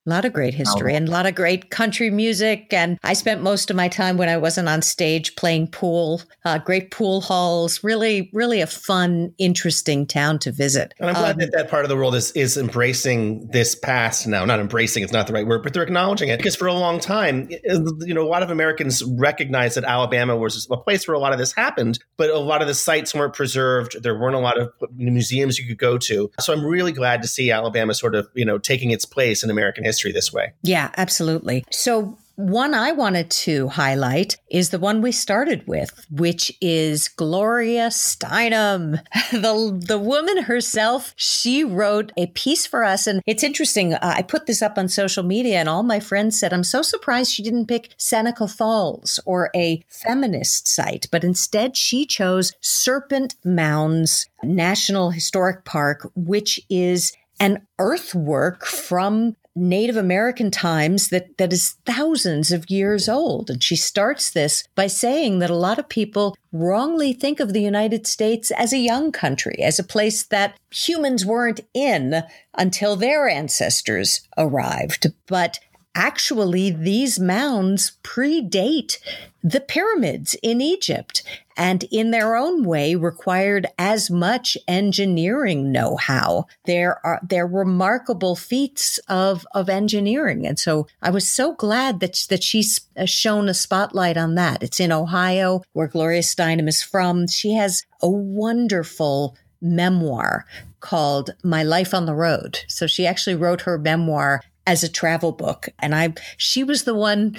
A 0.07 0.11
lot 0.11 0.23
of 0.23 0.33
great 0.33 0.53
history 0.53 0.93
and 0.93 1.07
a 1.07 1.11
lot 1.11 1.25
of 1.25 1.33
great 1.33 1.71
country 1.71 2.11
music. 2.11 2.71
And 2.71 2.99
I 3.03 3.13
spent 3.13 3.41
most 3.41 3.71
of 3.71 3.75
my 3.75 3.87
time 3.87 4.17
when 4.17 4.29
I 4.29 4.37
wasn't 4.37 4.69
on 4.69 4.83
stage 4.83 5.35
playing 5.35 5.69
pool, 5.69 6.21
uh, 6.43 6.59
great 6.59 6.91
pool 6.91 7.21
halls. 7.21 7.83
Really, 7.83 8.29
really 8.31 8.61
a 8.61 8.67
fun, 8.67 9.33
interesting 9.39 10.05
town 10.05 10.37
to 10.39 10.51
visit. 10.51 10.93
And 10.99 11.09
I'm 11.09 11.15
glad 11.15 11.31
Um, 11.31 11.37
that 11.39 11.53
that 11.53 11.69
part 11.69 11.85
of 11.85 11.89
the 11.89 11.95
world 11.95 12.13
is 12.13 12.31
is 12.33 12.55
embracing 12.55 13.47
this 13.47 13.73
past 13.73 14.27
now. 14.27 14.45
Not 14.45 14.59
embracing; 14.59 15.01
it's 15.01 15.11
not 15.11 15.25
the 15.25 15.33
right 15.33 15.47
word, 15.47 15.63
but 15.63 15.73
they're 15.73 15.81
acknowledging 15.81 16.29
it 16.29 16.37
because 16.37 16.55
for 16.55 16.67
a 16.67 16.73
long 16.73 16.99
time, 16.99 17.49
you 17.49 18.13
know, 18.13 18.21
a 18.21 18.29
lot 18.29 18.43
of 18.43 18.51
Americans 18.51 19.03
recognized 19.03 19.75
that 19.75 19.85
Alabama 19.85 20.35
was 20.37 20.67
a 20.69 20.77
place 20.77 21.07
where 21.07 21.15
a 21.15 21.19
lot 21.19 21.33
of 21.33 21.39
this 21.39 21.51
happened, 21.51 21.97
but 22.15 22.29
a 22.29 22.37
lot 22.37 22.61
of 22.61 22.67
the 22.67 22.75
sites 22.75 23.15
weren't 23.15 23.33
preserved. 23.33 24.03
There 24.03 24.15
weren't 24.15 24.35
a 24.35 24.39
lot 24.39 24.59
of 24.59 24.71
museums 24.95 25.57
you 25.57 25.65
could 25.65 25.79
go 25.79 25.97
to. 25.97 26.29
So 26.39 26.53
I'm 26.53 26.63
really 26.63 26.91
glad 26.91 27.23
to 27.23 27.27
see 27.27 27.49
Alabama 27.49 27.95
sort 27.95 28.13
of 28.13 28.29
you 28.35 28.45
know 28.45 28.59
taking 28.59 28.91
its 28.91 29.05
place 29.05 29.43
in 29.43 29.49
American 29.49 29.83
history 29.83 29.94
this 30.11 30.33
way. 30.33 30.53
Yeah, 30.61 30.91
absolutely. 30.97 31.65
So, 31.71 32.17
one 32.35 32.73
I 32.73 32.91
wanted 32.91 33.29
to 33.31 33.69
highlight 33.69 34.37
is 34.49 34.69
the 34.69 34.79
one 34.79 35.01
we 35.01 35.13
started 35.13 35.65
with, 35.67 36.05
which 36.11 36.51
is 36.59 37.07
Gloria 37.07 37.87
Steinem, 37.87 39.01
the 39.31 39.79
the 39.81 39.97
woman 39.97 40.43
herself. 40.43 41.13
She 41.15 41.63
wrote 41.63 42.11
a 42.17 42.27
piece 42.27 42.67
for 42.67 42.83
us, 42.83 43.07
and 43.07 43.21
it's 43.25 43.43
interesting. 43.43 43.93
Uh, 43.93 43.99
I 44.17 44.21
put 44.21 44.47
this 44.47 44.61
up 44.61 44.77
on 44.77 44.89
social 44.89 45.23
media, 45.23 45.59
and 45.59 45.69
all 45.69 45.83
my 45.83 46.01
friends 46.01 46.37
said, 46.37 46.51
"I'm 46.51 46.65
so 46.65 46.81
surprised 46.81 47.31
she 47.31 47.43
didn't 47.43 47.67
pick 47.67 47.93
Seneca 47.97 48.47
Falls 48.47 49.19
or 49.25 49.49
a 49.55 49.81
feminist 49.87 50.67
site, 50.67 51.07
but 51.11 51.23
instead 51.23 51.77
she 51.77 52.05
chose 52.05 52.51
Serpent 52.59 53.35
Mounds 53.45 54.27
National 54.43 55.11
Historic 55.11 55.63
Park, 55.63 56.11
which 56.15 56.59
is 56.69 57.13
an 57.39 57.65
earthwork 57.79 58.65
from 58.65 59.35
Native 59.55 59.95
American 59.95 60.51
times 60.51 61.09
that, 61.09 61.37
that 61.37 61.53
is 61.53 61.77
thousands 61.85 62.51
of 62.51 62.69
years 62.69 63.07
old. 63.07 63.49
And 63.49 63.63
she 63.63 63.75
starts 63.75 64.29
this 64.29 64.67
by 64.75 64.87
saying 64.87 65.39
that 65.39 65.49
a 65.49 65.55
lot 65.55 65.79
of 65.79 65.87
people 65.87 66.35
wrongly 66.51 67.13
think 67.13 67.39
of 67.39 67.53
the 67.53 67.61
United 67.61 68.05
States 68.05 68.51
as 68.51 68.73
a 68.73 68.77
young 68.77 69.11
country, 69.11 69.57
as 69.61 69.79
a 69.79 69.83
place 69.83 70.23
that 70.23 70.57
humans 70.71 71.25
weren't 71.25 71.61
in 71.73 72.23
until 72.57 72.95
their 72.95 73.29
ancestors 73.29 74.27
arrived. 74.37 75.11
But 75.27 75.59
actually, 75.95 76.69
these 76.69 77.19
mounds 77.19 77.97
predate 78.03 78.99
the 79.43 79.59
pyramids 79.59 80.35
in 80.41 80.59
Egypt 80.59 81.23
and 81.55 81.83
in 81.91 82.11
their 82.11 82.35
own 82.35 82.65
way 82.65 82.95
required 82.95 83.67
as 83.77 84.09
much 84.09 84.57
engineering 84.67 85.71
know-how. 85.71 86.47
There 86.65 86.99
are 87.05 87.19
they're 87.23 87.47
remarkable 87.47 88.35
feats 88.35 88.97
of 89.07 89.47
of 89.53 89.69
engineering, 89.69 90.45
and 90.45 90.59
so 90.59 90.87
I 91.01 91.11
was 91.11 91.27
so 91.27 91.53
glad 91.53 91.99
that 92.01 92.25
that 92.29 92.43
she's 92.43 92.81
uh, 92.97 93.05
shown 93.05 93.47
a 93.47 93.53
spotlight 93.53 94.17
on 94.17 94.35
that. 94.35 94.61
It's 94.61 94.79
in 94.79 94.91
Ohio, 94.91 95.61
where 95.73 95.87
Gloria 95.87 96.21
Steinem 96.21 96.67
is 96.67 96.83
from. 96.83 97.27
She 97.27 97.53
has 97.53 97.85
a 98.01 98.09
wonderful 98.09 99.37
memoir 99.61 100.45
called 100.79 101.33
My 101.43 101.63
Life 101.63 101.93
on 101.93 102.05
the 102.05 102.13
Road. 102.13 102.59
So 102.67 102.85
she 102.85 103.07
actually 103.07 103.35
wrote 103.35 103.61
her 103.61 103.77
memoir 103.77 104.41
as 104.67 104.83
a 104.83 104.89
travel 104.89 105.31
book. 105.31 105.69
And 105.79 105.95
I, 105.95 106.13
she 106.37 106.63
was 106.63 106.83
the 106.83 106.95
one 106.95 107.37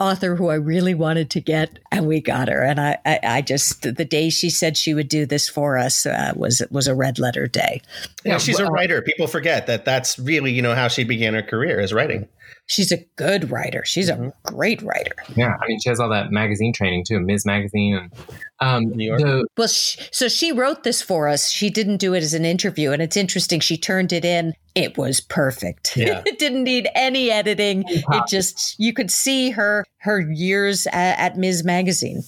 author 0.00 0.36
who 0.36 0.48
I 0.48 0.54
really 0.54 0.94
wanted 0.94 1.30
to 1.30 1.40
get, 1.40 1.78
and 1.90 2.06
we 2.06 2.20
got 2.20 2.48
her. 2.48 2.62
And 2.62 2.80
I, 2.80 2.98
I, 3.04 3.20
I 3.22 3.42
just 3.42 3.82
the 3.82 4.04
day 4.04 4.30
she 4.30 4.50
said 4.50 4.76
she 4.76 4.94
would 4.94 5.08
do 5.08 5.26
this 5.26 5.48
for 5.48 5.76
us 5.76 6.06
uh, 6.06 6.32
was 6.36 6.62
was 6.70 6.86
a 6.86 6.94
red 6.94 7.18
letter 7.18 7.46
day. 7.46 7.82
Yeah, 8.24 8.38
she's 8.38 8.60
a 8.60 8.66
writer. 8.66 9.02
People 9.02 9.26
forget 9.26 9.66
that 9.66 9.84
that's 9.84 10.18
really 10.18 10.52
you 10.52 10.62
know 10.62 10.74
how 10.74 10.88
she 10.88 11.04
began 11.04 11.34
her 11.34 11.42
career 11.42 11.80
as 11.80 11.92
writing. 11.92 12.28
She's 12.68 12.92
a 12.92 12.98
good 13.16 13.50
writer. 13.50 13.82
She's 13.86 14.10
a 14.10 14.14
mm-hmm. 14.14 14.54
great 14.54 14.82
writer. 14.82 15.14
Yeah, 15.34 15.56
I 15.60 15.66
mean, 15.66 15.80
she 15.80 15.88
has 15.88 15.98
all 15.98 16.10
that 16.10 16.30
magazine 16.30 16.74
training 16.74 17.04
too, 17.04 17.18
Ms. 17.18 17.46
Magazine, 17.46 17.96
and 17.96 18.12
um, 18.60 18.90
New 18.90 19.06
York. 19.06 19.20
The, 19.20 19.46
well, 19.56 19.68
she, 19.68 19.98
so 20.12 20.28
she 20.28 20.52
wrote 20.52 20.84
this 20.84 21.00
for 21.00 21.28
us. 21.28 21.50
She 21.50 21.70
didn't 21.70 21.96
do 21.96 22.12
it 22.12 22.22
as 22.22 22.34
an 22.34 22.44
interview, 22.44 22.92
and 22.92 23.00
it's 23.00 23.16
interesting. 23.16 23.60
She 23.60 23.78
turned 23.78 24.12
it 24.12 24.24
in. 24.24 24.52
It 24.74 24.96
was 24.98 25.20
perfect. 25.20 25.96
Yeah. 25.96 26.22
it 26.26 26.38
didn't 26.38 26.62
need 26.62 26.88
any 26.94 27.30
editing. 27.30 27.84
It 27.88 28.22
just 28.28 28.78
you 28.78 28.92
could 28.92 29.10
see 29.10 29.50
her 29.50 29.84
her 29.98 30.20
years 30.20 30.86
at, 30.88 31.18
at 31.18 31.36
Ms. 31.36 31.64
Magazine. 31.64 32.22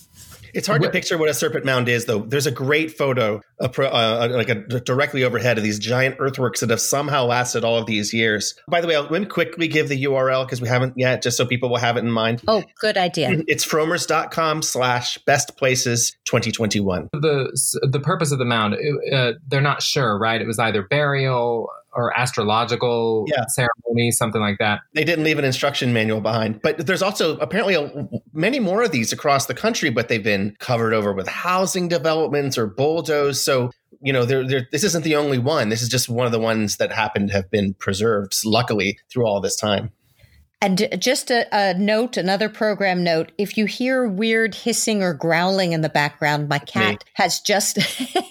It's 0.55 0.67
hard 0.67 0.83
to 0.83 0.91
picture 0.91 1.19
what 1.19 1.29
a 1.29 1.35
serpent 1.35 1.65
mound 1.65 1.89
is, 1.89 2.05
though. 2.05 2.21
There's 2.21 2.47
a 2.47 2.51
great 2.51 2.97
photo, 2.97 3.41
uh, 3.61 3.69
uh, 3.79 4.29
like 4.33 4.49
a, 4.49 4.55
directly 4.81 5.25
overhead 5.25 5.59
of 5.59 5.65
these 5.65 5.79
giant 5.79 6.17
earthworks 6.19 6.61
that 6.61 6.71
have 6.71 6.81
somehow 6.81 7.25
lasted 7.25 7.65
all 7.65 7.79
of 7.79 7.87
these 7.87 8.13
years. 8.13 8.55
By 8.69 8.81
the 8.81 8.87
way, 8.87 8.97
I'll 8.97 9.03
let 9.05 9.21
me 9.21 9.27
quickly 9.27 9.69
give 9.69 9.89
the 9.89 10.05
URL 10.05 10.45
because 10.45 10.61
we 10.61 10.69
haven't 10.69 10.95
yet, 10.97 11.23
just 11.23 11.37
so 11.37 11.47
people 11.47 11.69
will 11.69 11.79
have 11.79 11.97
it 11.97 12.05
in 12.05 12.11
mind. 12.11 12.43
Oh, 12.47 12.63
good 12.81 12.97
idea. 12.97 13.43
It's 13.47 13.65
frommers.com 13.65 14.63
slash 14.63 15.19
best 15.19 15.57
places 15.57 16.17
2021. 16.27 17.09
The, 17.13 17.89
the 17.91 18.01
purpose 18.01 18.33
of 18.33 18.39
the 18.39 18.45
mound, 18.45 18.77
uh, 19.13 19.33
they're 19.47 19.61
not 19.61 19.83
sure, 19.83 20.19
right? 20.19 20.41
It 20.41 20.47
was 20.47 20.59
either 20.59 20.83
burial, 20.83 21.69
or 21.93 22.17
astrological 22.19 23.25
yeah. 23.29 23.45
ceremony, 23.49 24.11
something 24.11 24.41
like 24.41 24.59
that. 24.59 24.81
They 24.95 25.05
didn't 25.05 25.25
leave 25.25 25.39
an 25.39 25.45
instruction 25.45 25.93
manual 25.93 26.21
behind. 26.21 26.61
But 26.63 26.87
there's 26.87 27.03
also 27.03 27.37
apparently 27.39 27.75
a, 27.75 28.09
many 28.33 28.61
more 28.61 28.83
of 28.83 28.93
these 28.93 29.13
across 29.13 29.47
the 29.47 29.55
country, 29.55 29.91
but 29.91 30.09
they've 30.09 30.23
been 30.23 30.57
covered 30.59 30.95
over 30.95 31.13
with 31.13 31.27
housing 31.29 31.89
developments 31.89 32.57
or 32.57 32.67
bulldozed. 32.67 33.43
So 33.43 33.71
you 34.03 34.13
know, 34.13 34.25
they're, 34.25 34.47
they're, 34.47 34.67
this 34.73 34.85
isn't 34.85 35.05
the 35.05 35.17
only 35.17 35.39
one. 35.39 35.69
This 35.69 35.83
is 35.83 35.89
just 35.89 36.09
one 36.09 36.27
of 36.27 36.33
the 36.33 36.39
ones 36.39 36.79
that 36.79 36.91
happen 36.91 37.29
to 37.29 37.33
have 37.35 37.51
been 37.51 37.75
preserved, 37.75 38.35
luckily, 38.45 38.99
through 39.11 39.27
all 39.27 39.41
this 39.41 39.57
time. 39.57 39.91
And 40.63 40.89
just 40.99 41.31
a, 41.31 41.47
a, 41.57 41.73
note, 41.75 42.19
another 42.19 42.51
program 42.51 43.03
note 43.03 43.33
if 43.39 43.57
you 43.57 43.65
hear 43.65 44.07
weird 44.07 44.55
hissing 44.55 45.03
or 45.03 45.15
growling 45.15 45.73
in 45.73 45.81
the 45.81 45.89
background, 45.89 46.51
my 46.51 46.59
cat 46.59 46.91
Me. 46.91 46.99
has 47.15 47.41
just 47.41 47.79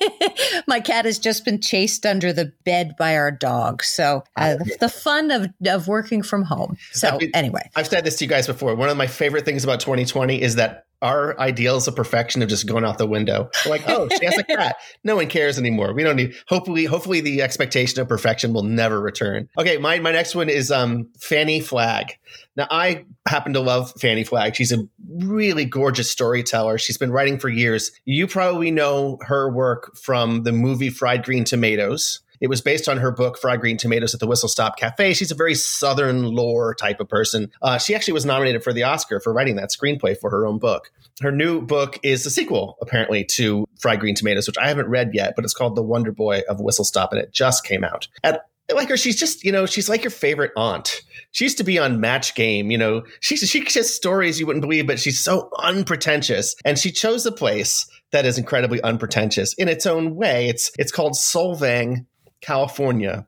my 0.68 0.80
cat 0.80 1.06
has 1.06 1.18
just 1.18 1.44
been 1.44 1.60
chased 1.60 2.06
under 2.06 2.32
the 2.32 2.54
bed 2.66 2.96
by 2.98 3.16
our 3.16 3.32
dog. 3.32 3.84
So 3.84 4.24
uh, 4.36 4.58
the, 4.80 4.90
fun 4.90 5.32
of, 5.32 5.48
of 5.66 5.88
working 5.88 6.22
from 6.22 6.44
home. 6.44 6.78
So 6.92 7.08
I 7.08 7.18
mean, 7.18 7.32
anyway, 7.34 7.68
I've 7.76 7.88
said 7.88 8.06
this 8.06 8.18
to 8.18 8.26
you 8.26 8.30
guys 8.30 8.46
before. 8.46 8.76
One 8.76 8.90
of 8.90 8.98
my 8.98 9.08
favorite 9.08 9.46
things 9.46 9.64
about 9.64 9.80
2020 9.80 10.40
is 10.40 10.56
that 10.56 10.86
our 11.01 11.39
ideals 11.39 11.88
of 11.88 11.96
perfection 11.96 12.41
have 12.41 12.50
just 12.50 12.68
gone 12.68 12.84
out 12.84 12.98
the 12.98 13.08
window. 13.08 13.50
We're 13.65 13.72
like, 13.72 13.84
oh, 13.88 14.08
she 14.10 14.25
has 14.25 14.38
a 14.38 14.44
cat. 14.44 14.75
No 15.03 15.15
one 15.15 15.27
cares 15.27 15.58
anymore. 15.58 15.94
We 15.94 16.03
don't 16.03 16.15
need. 16.15 16.36
Hopefully, 16.48 16.86
hopefully, 16.86 17.22
the 17.22 17.41
expectation 17.41 18.00
of 18.01 18.08
perfection 18.08 18.53
will 18.53 18.63
never 18.63 19.00
return. 19.00 19.48
Okay, 19.58 19.77
my 19.77 20.00
my 20.00 20.12
next 20.12 20.36
one 20.36 20.50
is 20.50 20.72
um 20.72 21.10
Fanny 21.20 21.60
Flagg. 21.60 22.13
Now, 22.56 22.68
I 22.70 23.06
happen 23.27 23.53
to 23.53 23.62
love 23.62 23.94
Fanny 24.00 24.24
Flagg. 24.24 24.56
She's 24.56 24.74
a 24.74 24.86
really 25.18 25.65
gorgeous 25.65 26.12
storyteller. 26.12 26.77
She's 26.77 26.98
been 26.98 27.12
writing 27.12 27.39
for 27.39 27.48
years. 27.48 27.91
You 28.03 28.27
probably 28.27 28.72
know 28.72 29.18
her 29.22 29.50
work 29.50 29.96
from 29.96 30.44
the 30.44 30.51
movie 30.51 30.89
Fried 30.89 31.24
Green 31.24 31.46
Tomatoes. 31.46 32.20
It 32.41 32.48
was 32.48 32.62
based 32.62 32.88
on 32.88 32.98
her 32.98 33.12
book, 33.12 33.38
Fried 33.38 33.62
Green 33.62 33.77
Tomatoes 33.77 34.13
at 34.13 34.19
the 34.19 34.27
Whistle 34.27 34.50
Stop 34.50 34.77
Cafe. 34.77 35.13
She's 35.13 35.31
a 35.31 35.36
very 35.36 35.55
Southern 35.55 36.24
lore 36.24 36.74
type 36.74 37.00
of 37.00 37.10
person. 37.10 37.51
Uh, 37.62 37.77
she 37.77 37.96
actually 37.96 38.13
was 38.13 38.25
nominated 38.25 38.63
for 38.63 38.74
the 38.74 38.84
Oscar 38.84 39.19
for 39.19 39.34
writing 39.34 39.55
that 39.58 39.72
screenplay 39.72 40.17
for 40.17 40.29
her 40.29 40.46
own 40.46 40.60
book. 40.60 40.91
Her 41.22 41.31
new 41.31 41.62
book 41.62 42.00
is 42.03 42.25
a 42.25 42.29
sequel, 42.29 42.77
apparently, 42.81 43.25
to 43.31 43.65
Fried 43.79 44.00
Green 44.00 44.15
Tomatoes, 44.15 44.48
which 44.48 44.58
I 44.58 44.67
haven't 44.67 44.88
read 44.88 45.12
yet, 45.13 45.34
but 45.36 45.43
it's 45.43 45.53
called 45.53 45.75
The 45.75 45.84
Wonder 45.84 46.12
Boy 46.12 46.41
of 46.48 46.62
Whistle 46.62 46.86
Stop, 46.86 47.12
and 47.12 47.22
it 47.22 47.34
just 47.34 47.65
came 47.65 47.84
out. 47.84 48.08
At 48.24 48.46
like 48.74 48.89
her. 48.89 48.98
She's 48.98 49.15
just, 49.15 49.43
you 49.43 49.51
know, 49.51 49.65
she's 49.65 49.89
like 49.89 50.03
your 50.03 50.12
favorite 50.12 50.51
aunt. 50.55 51.01
She 51.31 51.46
used 51.46 51.58
to 51.58 51.63
be 51.63 51.79
on 51.79 52.00
Match 52.00 52.36
Game. 52.36 52.72
You 52.72 52.77
know, 52.77 53.03
she 53.19 53.36
she 53.36 53.63
has 53.74 53.93
stories 53.93 54.39
you 54.39 54.46
wouldn't 54.46 54.62
believe, 54.62 54.88
but 54.88 55.00
she's 55.00 55.19
so 55.19 55.50
unpretentious, 55.60 56.55
and 56.65 56.77
she 56.77 56.91
chose 56.91 57.25
a 57.25 57.31
place 57.31 57.88
that 58.12 58.25
is 58.25 58.38
incredibly 58.38 58.81
unpretentious 58.81 59.53
in 59.53 59.67
its 59.67 59.86
own 59.86 60.15
way. 60.15 60.48
It's 60.48 60.72
it's 60.77 60.91
called 60.91 61.13
Solvang, 61.13 62.05
California. 62.41 63.27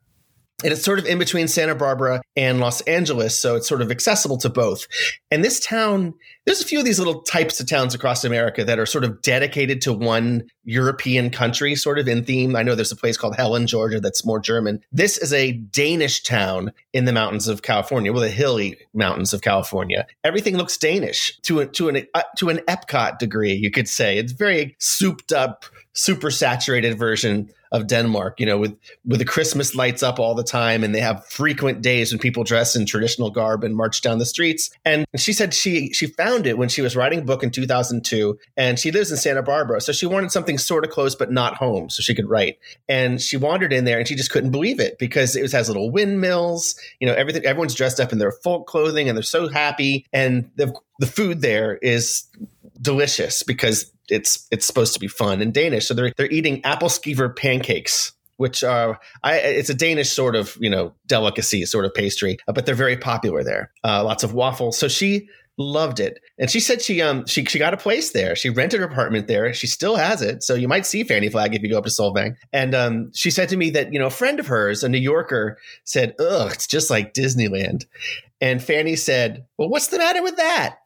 And 0.64 0.72
it's 0.72 0.84
sort 0.84 1.00
of 1.00 1.06
in 1.06 1.18
between 1.18 1.48
Santa 1.48 1.74
Barbara 1.74 2.22
and 2.36 2.60
Los 2.60 2.82
Angeles, 2.82 3.40
so 3.40 3.56
it's 3.56 3.68
sort 3.68 3.82
of 3.82 3.90
accessible 3.90 4.38
to 4.38 4.50
both. 4.50 4.86
And 5.32 5.44
this 5.44 5.60
town, 5.60 6.14
there's 6.46 6.62
a 6.62 6.66
few 6.66 6.78
of 6.78 6.86
these 6.86 7.00
little 7.00 7.22
types 7.24 7.60
of 7.60 7.68
towns 7.68 7.96
across 7.96 8.24
America 8.24 8.64
that 8.64 8.78
are 8.78 8.86
sort 8.86 9.04
of 9.04 9.22
dedicated 9.22 9.82
to 9.82 9.94
one 9.94 10.44
European 10.64 11.32
country, 11.32 11.74
sort 11.76 11.98
of 11.98 12.08
in 12.08 12.24
theme. 12.24 12.56
I 12.56 12.62
know 12.62 12.76
there's 12.76 12.92
a 12.92 12.96
place 12.96 13.18
called 13.18 13.36
Helen, 13.36 13.66
Georgia, 13.66 14.00
that's 14.00 14.26
more 14.26 14.40
German. 14.40 14.82
This 14.92 15.18
is 15.18 15.34
a 15.34 15.54
Danish 15.54 16.22
town 16.22 16.72
in 16.94 17.06
the 17.06 17.14
mountains 17.14 17.48
of 17.48 17.64
California, 17.64 18.14
well, 18.14 18.22
the 18.22 18.30
hilly 18.30 18.78
mountains 18.94 19.34
of 19.34 19.42
California. 19.42 20.06
Everything 20.24 20.58
looks 20.58 20.78
Danish 20.78 21.40
to 21.42 21.62
a, 21.62 21.66
to 21.68 21.90
an 21.90 22.06
uh, 22.14 22.22
to 22.38 22.50
an 22.50 22.60
Epcot 22.68 23.18
degree, 23.18 23.54
you 23.54 23.72
could 23.72 23.88
say. 23.88 24.18
It's 24.20 24.34
very 24.34 24.76
souped 24.78 25.32
up, 25.32 25.66
super 25.94 26.32
saturated 26.32 26.98
version 26.98 27.52
of 27.72 27.88
Denmark, 27.88 28.40
you 28.40 28.46
know, 28.46 28.58
with 28.58 28.76
with 29.06 29.20
the 29.20 29.26
Christmas 29.26 29.76
lights 29.76 30.04
up 30.04 30.20
all 30.20 30.36
the 30.36 30.44
time, 30.44 30.84
and 30.84 30.94
they 30.94 31.00
have 31.00 31.26
frequent 31.28 31.82
days 31.82 32.12
when 32.12 32.20
people 32.20 32.44
dress 32.44 32.76
in 32.76 32.86
traditional 32.86 33.32
garb 33.32 33.64
and 33.64 33.76
march 33.76 34.02
down 34.02 34.18
the 34.18 34.26
streets. 34.26 34.70
And 34.84 35.06
she 35.16 35.32
said 35.32 35.54
she 35.54 35.92
she 35.94 36.08
found 36.08 36.46
it 36.48 36.58
when 36.58 36.68
she 36.68 36.82
was 36.82 36.96
writing 36.96 37.20
a 37.20 37.24
book 37.24 37.44
in 37.44 37.52
2002, 37.52 38.38
and 38.58 38.78
she 38.78 38.92
lives 38.92 39.10
in 39.10 39.18
Santa 39.18 39.42
Barbara, 39.42 39.80
so 39.80 39.94
she 39.94 40.06
wanted 40.06 40.32
something 40.32 40.58
sort 40.58 40.84
of 40.84 40.92
close 40.92 41.16
but 41.16 41.32
not 41.32 41.56
home, 41.56 41.90
so 41.90 42.02
she 42.02 42.14
could 42.14 42.30
write. 42.30 42.60
And 42.90 43.22
she 43.22 43.38
wandered 43.38 43.72
in 43.72 43.86
there, 43.86 43.98
and 43.98 44.08
she 44.08 44.16
just 44.16 44.32
couldn't 44.32 44.52
believe 44.52 44.80
it 44.80 45.00
because 45.00 45.36
it 45.36 45.42
was, 45.42 45.54
has 45.54 45.70
little 45.70 45.92
windmills, 45.92 46.76
you 47.00 47.08
know, 47.08 47.14
everything. 47.14 47.46
Everyone's 47.46 47.76
dressed 47.76 48.02
up 48.02 48.12
in 48.12 48.20
their 48.20 48.34
folk 48.34 48.68
clothing, 48.68 49.08
and 49.08 49.18
they're 49.18 49.24
so 49.24 49.48
happy, 49.48 50.06
and 50.12 50.52
the 50.58 50.74
the 51.00 51.08
food 51.08 51.42
there 51.42 51.78
is 51.78 52.26
delicious 52.82 53.44
because 53.44 53.92
it's 54.10 54.48
it's 54.52 54.66
supposed 54.66 54.94
to 54.94 55.00
be 55.00 55.08
fun 55.08 55.42
and 55.42 55.54
Danish. 55.54 55.88
So 55.88 55.94
they're 55.94 56.12
they're 56.18 56.32
eating 56.32 56.62
appelskiver 56.64 57.36
pancakes, 57.36 58.12
which 58.38 58.64
are 58.64 59.00
I, 59.24 59.38
it's 59.38 59.70
a 59.70 59.76
Danish 59.76 60.10
sort 60.10 60.36
of 60.36 60.58
you 60.60 60.70
know 60.70 60.94
delicacy, 61.08 61.66
sort 61.66 61.86
of 61.86 61.94
pastry, 61.94 62.38
uh, 62.48 62.54
but 62.54 62.66
they're 62.66 62.76
very 62.76 62.98
popular 62.98 63.44
there. 63.44 63.72
Uh, 63.84 64.04
lots 64.04 64.24
of 64.24 64.34
waffles. 64.34 64.78
So 64.78 64.88
she 64.88 65.30
loved 65.58 66.00
it, 66.00 66.20
and 66.40 66.50
she 66.50 66.60
said 66.60 66.82
she 66.82 67.02
um 67.02 67.26
she 67.26 67.46
she 67.46 67.60
got 67.60 67.74
a 67.74 67.78
place 67.78 68.12
there. 68.12 68.36
She 68.36 68.50
rented 68.50 68.80
her 68.80 68.86
apartment 68.86 69.28
there. 69.28 69.54
She 69.54 69.68
still 69.68 69.96
has 69.96 70.22
it, 70.22 70.44
so 70.44 70.56
you 70.56 70.68
might 70.68 70.86
see 70.86 71.04
Fanny 71.04 71.30
Flagg 71.30 71.56
if 71.56 71.62
you 71.62 71.70
go 71.70 71.78
up 71.78 71.86
to 71.86 71.90
Solvang. 71.90 72.36
And 72.52 72.74
um, 72.76 73.12
she 73.14 73.32
said 73.32 73.50
to 73.50 73.58
me 73.58 73.70
that 73.72 73.94
you 73.94 74.00
know 74.00 74.08
a 74.08 74.12
friend 74.12 74.40
of 74.40 74.48
hers, 74.48 74.84
a 74.84 74.90
New 74.90 74.98
Yorker, 74.98 75.58
said, 75.84 76.16
"Ugh, 76.20 76.52
it's 76.52 76.68
just 76.68 76.90
like 76.90 77.14
Disneyland." 77.14 77.86
And 78.42 78.62
Fanny 78.62 78.96
said, 78.96 79.46
"Well, 79.58 79.70
what's 79.70 79.88
the 79.88 80.00
matter 80.00 80.24
with 80.24 80.38
that?" 80.38 80.80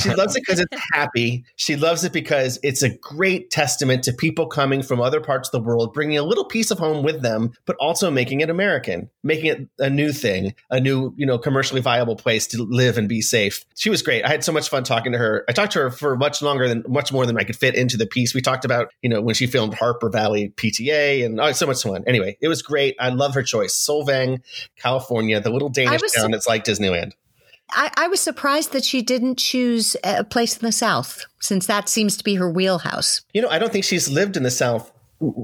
She 0.00 0.14
loves 0.14 0.36
it 0.36 0.42
because 0.46 0.60
it's 0.60 0.82
happy. 0.92 1.44
She 1.56 1.76
loves 1.76 2.04
it 2.04 2.12
because 2.12 2.58
it's 2.62 2.82
a 2.82 2.90
great 2.90 3.50
testament 3.50 4.04
to 4.04 4.12
people 4.12 4.46
coming 4.46 4.82
from 4.82 5.00
other 5.00 5.20
parts 5.20 5.48
of 5.48 5.52
the 5.52 5.66
world, 5.66 5.92
bringing 5.92 6.18
a 6.18 6.22
little 6.22 6.44
piece 6.44 6.70
of 6.70 6.78
home 6.78 7.02
with 7.02 7.22
them, 7.22 7.52
but 7.66 7.76
also 7.80 8.10
making 8.10 8.40
it 8.40 8.50
American, 8.50 9.10
making 9.22 9.46
it 9.46 9.68
a 9.78 9.90
new 9.90 10.12
thing, 10.12 10.54
a 10.70 10.80
new, 10.80 11.12
you 11.16 11.26
know, 11.26 11.38
commercially 11.38 11.80
viable 11.80 12.16
place 12.16 12.46
to 12.48 12.62
live 12.62 12.98
and 12.98 13.08
be 13.08 13.20
safe. 13.20 13.64
She 13.76 13.90
was 13.90 14.02
great. 14.02 14.24
I 14.24 14.28
had 14.28 14.44
so 14.44 14.52
much 14.52 14.68
fun 14.68 14.84
talking 14.84 15.12
to 15.12 15.18
her. 15.18 15.44
I 15.48 15.52
talked 15.52 15.72
to 15.72 15.80
her 15.80 15.90
for 15.90 16.16
much 16.16 16.42
longer 16.42 16.68
than, 16.68 16.84
much 16.88 17.12
more 17.12 17.26
than 17.26 17.36
I 17.36 17.44
could 17.44 17.56
fit 17.56 17.74
into 17.74 17.96
the 17.96 18.06
piece. 18.06 18.34
We 18.34 18.40
talked 18.40 18.64
about, 18.64 18.92
you 19.02 19.08
know, 19.08 19.20
when 19.20 19.34
she 19.34 19.46
filmed 19.46 19.74
Harper 19.74 20.10
Valley 20.10 20.52
PTA 20.56 21.24
and 21.24 21.40
oh, 21.40 21.52
so 21.52 21.66
much 21.66 21.82
fun. 21.82 22.04
Anyway, 22.06 22.36
it 22.40 22.48
was 22.48 22.62
great. 22.62 22.96
I 22.98 23.10
love 23.10 23.34
her 23.34 23.42
choice. 23.42 23.74
Solvang, 23.74 24.42
California, 24.76 25.40
the 25.40 25.50
little 25.50 25.68
Danish 25.68 26.02
town 26.12 26.30
that's 26.30 26.46
like 26.46 26.64
Disneyland. 26.64 27.12
I, 27.72 27.90
I, 27.96 28.08
was 28.08 28.20
surprised 28.20 28.72
that 28.72 28.84
she 28.84 29.02
didn't 29.02 29.38
choose 29.38 29.96
a 30.04 30.24
place 30.24 30.56
in 30.56 30.64
the 30.64 30.72
South, 30.72 31.24
since 31.40 31.66
that 31.66 31.88
seems 31.88 32.16
to 32.16 32.24
be 32.24 32.34
her 32.36 32.50
wheelhouse. 32.50 33.22
You 33.32 33.42
know, 33.42 33.48
I 33.48 33.58
don't 33.58 33.72
think 33.72 33.84
she's 33.84 34.08
lived 34.08 34.36
in 34.36 34.42
the 34.42 34.50
South 34.50 34.92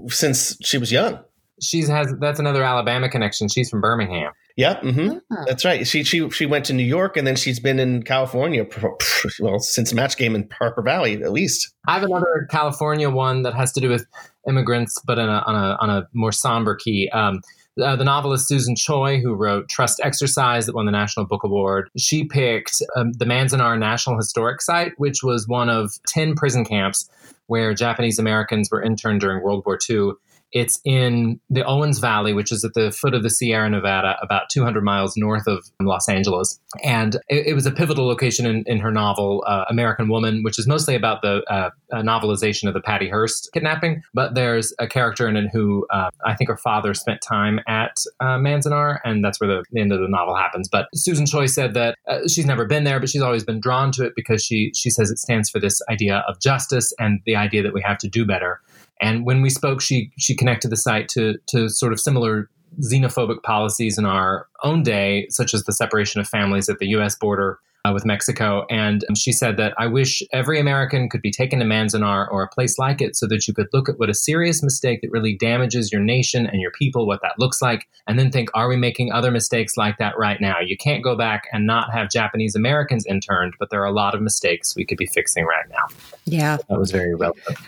since 0.09 0.57
she 0.63 0.79
was 0.79 0.93
young. 0.93 1.21
She's 1.61 1.89
has 1.89 2.13
that's 2.21 2.39
another 2.39 2.63
Alabama 2.63 3.09
connection. 3.09 3.49
She's 3.49 3.71
from 3.71 3.81
Birmingham. 3.81 4.33
Yeah, 4.57 4.81
mm-hmm. 4.81 5.19
oh. 5.31 5.45
that's 5.47 5.65
right. 5.65 5.87
She 5.87 6.05
she 6.05 6.29
she 6.31 6.47
went 6.47 6.65
to 6.67 6.73
New 6.73 6.85
York 6.85 7.17
and 7.17 7.27
then 7.27 7.37
she's 7.37 7.59
been 7.59 7.79
in 7.79 8.03
California 8.03 8.67
well 9.41 9.59
since 9.59 9.93
Match 9.93 10.17
Game 10.17 10.35
in 10.35 10.49
Harper 10.57 10.83
Valley 10.83 11.23
at 11.23 11.33
least. 11.33 11.73
I 11.87 11.95
have 11.95 12.03
another 12.03 12.47
California 12.51 13.11
one 13.11 13.43
that 13.43 13.55
has 13.55 13.73
to 13.73 13.81
do 13.81 13.89
with 13.89 14.07
immigrants, 14.49 15.01
but 15.05 15.19
a, 15.19 15.23
on 15.23 15.55
a 15.55 15.77
on 15.81 15.91
a 15.91 16.09
more 16.13 16.33
somber 16.33 16.77
key. 16.77 17.09
Um, 17.11 17.41
uh, 17.83 17.97
the 17.97 18.05
novelist 18.05 18.49
Susan 18.49 18.75
Choi, 18.77 19.21
who 19.21 19.35
wrote 19.35 19.69
Trust 19.69 20.01
Exercise, 20.03 20.67
that 20.67 20.75
won 20.75 20.87
the 20.87 20.93
National 20.93 21.27
Book 21.27 21.45
Award, 21.45 21.91
she 21.97 22.25
picked 22.25 22.83
um, 22.97 23.13
the 23.13 23.25
Manzanar 23.25 23.79
National 23.79 24.17
Historic 24.17 24.61
Site, 24.61 24.93
which 24.99 25.23
was 25.23 25.47
one 25.49 25.69
of 25.69 25.93
10 26.09 26.35
prison 26.35 26.65
camps 26.65 27.09
where 27.47 27.75
Japanese 27.75 28.19
Americans 28.19 28.69
were 28.71 28.83
interned 28.83 29.21
during 29.21 29.43
World 29.43 29.65
War 29.67 29.79
II. 29.89 30.13
It's 30.53 30.81
in 30.85 31.41
the 31.51 31.65
Owens 31.65 31.99
Valley, 31.99 32.33
which 32.33 32.53
is 32.53 32.65
at 32.65 32.75
the 32.75 32.91
foot 32.91 33.15
of 33.15 33.23
the 33.23 33.31
Sierra 33.31 33.69
Nevada, 33.69 34.17
about 34.23 34.49
200 34.51 34.83
miles 34.83 35.15
north 35.17 35.47
of 35.47 35.65
Los 35.81 36.09
Angeles. 36.09 36.59
And 36.83 37.17
it, 37.29 37.49
it 37.49 37.55
was 37.55 37.67
a 37.67 37.71
pivotal 37.71 38.07
location 38.07 38.47
in, 38.47 38.65
in 38.67 38.79
her 38.79 38.91
novel, 38.91 39.45
uh, 39.47 39.65
American 39.69 40.09
Woman, 40.09 40.43
which 40.43 40.59
is 40.59 40.67
mostly 40.67 40.95
about 40.95 41.23
the 41.23 41.43
uh, 41.51 41.71
novelization 41.93 42.67
of 42.69 42.75
the 42.75 42.81
Patty 42.81 43.09
Hearst 43.09 43.51
kidnapping. 43.53 44.03
But 44.15 44.35
there's 44.35 44.73
a 44.79 44.87
character 44.87 45.29
in 45.29 45.37
it 45.37 45.51
who 45.53 45.87
uh, 45.91 46.11
I 46.25 46.35
think 46.35 46.49
her 46.49 46.57
father 46.57 46.95
spent 46.95 47.21
time 47.21 47.61
at 47.67 47.97
uh, 48.21 48.39
Manzanar, 48.39 48.99
and 49.05 49.25
that's 49.25 49.41
where 49.41 49.49
the, 49.49 49.65
the, 49.71 49.81
end 49.81 49.93
of 49.93 50.01
the 50.01 50.09
novel 50.09 50.35
happens. 50.35 50.69
But 50.69 50.89
Susan 50.95 51.27
Choi 51.27 51.47
said 51.47 51.75
that 51.75 51.97
uh, 52.09 52.27
she's 52.29 52.47
never 52.47 52.65
been 52.65 52.85
there, 52.85 53.01
but 53.01 53.09
she's 53.09 53.23
always 53.23 53.45
been 53.45 53.61
drawn 53.61 53.93
to 53.93 54.07
it 54.07 54.13
because 54.17 54.45
she, 54.45 54.73
she 54.75 54.91
says 54.91 55.11
it 55.11 55.19
stands 55.19 55.51
for 55.51 55.61
this 55.61 55.81
idea 55.91 56.25
of 56.29 56.41
justice 56.41 56.93
and 56.99 57.21
the 57.27 57.37
idea 57.37 57.63
that 57.63 57.73
we 57.73 57.83
have 57.83 57.99
to 57.99 58.09
do 58.09 58.25
better. 58.25 58.61
And 59.01 59.25
when 59.25 59.43
we 59.43 59.51
spoke, 59.51 59.81
she 59.81 60.11
she 60.19 60.35
connected 60.35 60.71
the 60.71 60.77
site 60.77 61.09
to 61.11 61.37
to 61.49 61.69
sort 61.69 61.93
of 61.93 62.01
similar 62.01 62.49
xenophobic 62.81 63.43
policies 63.43 63.99
in 63.99 64.05
our 64.05 64.47
own 64.63 64.83
day, 64.83 65.27
such 65.31 65.55
as 65.55 65.65
the 65.65 65.73
separation 65.73 66.21
of 66.21 66.29
families 66.29 66.69
at 66.69 66.79
the 66.79 66.89
U.S. 66.89 67.17
border 67.17 67.59
uh, 67.85 67.93
with 67.93 68.05
Mexico. 68.05 68.65
And 68.71 69.05
um, 69.09 69.15
she 69.15 69.33
said 69.33 69.57
that 69.57 69.75
I 69.79 69.87
wish 69.87 70.23
every 70.33 70.59
American 70.59 71.09
could 71.09 71.23
be 71.23 71.31
taken 71.31 71.59
to 71.61 71.65
Manzanar 71.65 72.27
or 72.31 72.43
a 72.43 72.49
place 72.49 72.79
like 72.79 73.01
it 73.01 73.17
so 73.17 73.27
that 73.29 73.47
you 73.47 73.55
could 73.55 73.69
look 73.73 73.89
at 73.89 73.99
what 73.99 74.11
a 74.11 74.15
serious 74.15 74.63
mistake 74.63 75.01
that 75.03 75.11
really 75.11 75.37
damages 75.37 75.93
your 75.93 76.01
nation 76.01 76.47
and 76.47 76.61
your 76.61 76.71
people, 76.73 77.07
what 77.07 77.23
that 77.23 77.39
looks 77.39 77.63
like, 77.63 77.89
and 78.07 78.19
then 78.19 78.31
think, 78.31 78.49
are 78.55 78.69
we 78.69 78.77
making 78.77 79.13
other 79.13 79.31
mistakes 79.31 79.77
like 79.77 79.99
that 79.99 80.19
right 80.19 80.41
now? 80.41 80.57
You 80.61 80.77
can't 80.77 81.03
go 81.03 81.17
back 81.17 81.45
and 81.53 81.67
not 81.67 81.93
have 81.93 82.11
Japanese 82.11 82.55
Americans 82.55 83.07
interned, 83.07 83.55
but 83.59 83.71
there 83.71 83.81
are 83.83 83.87
a 83.87 83.93
lot 83.93 84.15
of 84.15 84.21
mistakes 84.21 84.75
we 84.77 84.85
could 84.85 84.99
be 84.99 85.07
fixing 85.07 85.45
right 85.45 85.69
now. 85.71 85.97
Yeah. 86.25 86.59
That 86.69 86.79
was 86.79 86.91
very 86.91 87.15
relevant. 87.15 87.59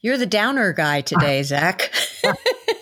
You're 0.00 0.18
the 0.18 0.26
downer 0.26 0.72
guy 0.72 1.00
today, 1.00 1.42
Zac. 1.42 1.92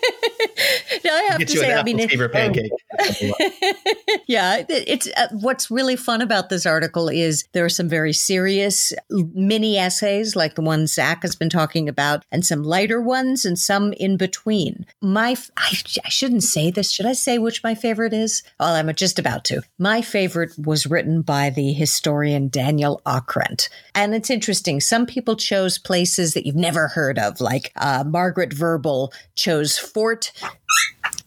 I 1.13 1.23
have 1.31 1.39
Get 1.39 1.49
to 1.49 1.59
say, 1.59 1.73
I 1.73 1.83
mean, 1.83 1.99
favorite 2.09 2.33
pancake. 2.33 2.71
yeah, 4.27 4.65
it's 4.69 5.09
uh, 5.17 5.29
what's 5.33 5.71
really 5.71 5.97
fun 5.97 6.21
about 6.21 6.49
this 6.49 6.67
article 6.67 7.09
is 7.09 7.47
there 7.53 7.65
are 7.65 7.71
some 7.71 7.89
very 7.89 8.13
serious 8.13 8.93
mini 9.11 9.79
essays, 9.79 10.35
like 10.35 10.55
the 10.55 10.63
one 10.63 10.87
Zac 10.87 11.23
has 11.23 11.37
been 11.37 11.51
talking 11.51 11.89
about, 11.89 12.25
and 12.31 12.45
some 12.45 12.63
lighter 12.63 13.01
ones, 13.01 13.45
and 13.45 13.59
some 13.59 13.93
in 13.95 14.17
between. 14.17 14.87
My, 15.01 15.37
I, 15.57 15.73
I 16.05 16.09
shouldn't 16.09 16.43
say 16.43 16.71
this. 16.71 16.91
Should 16.91 17.07
I 17.07 17.13
say 17.13 17.39
which 17.39 17.63
my 17.63 17.75
favorite 17.75 18.13
is? 18.13 18.43
Well, 18.59 18.75
I'm 18.75 18.93
just 18.95 19.19
about 19.19 19.45
to. 19.47 19.63
My 19.79 20.03
favorite 20.03 20.53
was 20.59 20.87
written 20.87 21.23
by 21.23 21.51
the 21.51 21.73
historian 21.73 22.49
Daniel 22.49 23.03
Okrent, 23.07 23.69
and 23.95 24.15
it's 24.15 24.31
interesting. 24.31 24.81
Some 24.81 25.07
people 25.07 25.37
chose 25.37 25.79
places 25.79 26.35
that 26.35 26.47
you've 26.47 26.57
never 26.57 26.89
heard 26.89 27.19
of, 27.19 27.41
like 27.41 27.73
uh, 27.77 28.05
Margaret 28.07 28.51
Verble 28.51 29.13
chose 29.35 29.79
Fort 29.79 30.33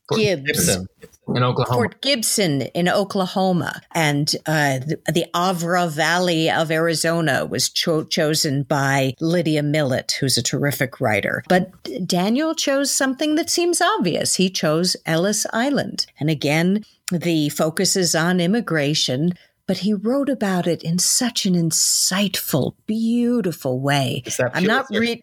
Fort 0.10 0.22
Gibbs. 0.22 0.44
Gibson 0.44 0.88
in 1.36 1.44
Oklahoma. 1.44 1.76
Fort 1.76 2.02
Gibson 2.02 2.62
in 2.62 2.90
Oklahoma, 2.90 3.82
and 3.94 4.36
uh, 4.46 4.80
the, 4.80 5.00
the, 5.12 5.26
Avra 5.34 5.90
Valley 5.90 6.50
of 6.50 6.72
Arizona 6.72 7.46
was 7.46 7.70
cho- 7.70 8.04
chosen 8.04 8.64
by 8.64 9.14
Lydia 9.20 9.64
Millett, 9.64 10.14
who's 10.20 10.38
a 10.38 10.44
terrific 10.44 11.00
writer. 11.00 11.44
But 11.48 11.72
Daniel 12.06 12.56
chose 12.56 12.92
something 12.92 13.36
that 13.36 13.50
seems 13.50 13.82
obvious. 13.82 14.36
He 14.36 14.50
chose 14.50 14.96
Ellis 15.06 15.46
Island, 15.54 16.08
and 16.20 16.30
again, 16.30 16.84
the 17.12 17.50
focus 17.50 17.96
is 17.96 18.16
on 18.16 18.40
immigration. 18.40 19.34
But 19.68 19.78
he 19.78 19.94
wrote 19.94 20.30
about 20.30 20.66
it 20.66 20.82
in 20.82 20.98
such 20.98 21.46
an 21.46 21.54
insightful, 21.54 22.74
beautiful 22.88 23.80
way. 23.80 24.24
I'm 24.56 24.64
not 24.64 24.88
reading. 24.90 25.22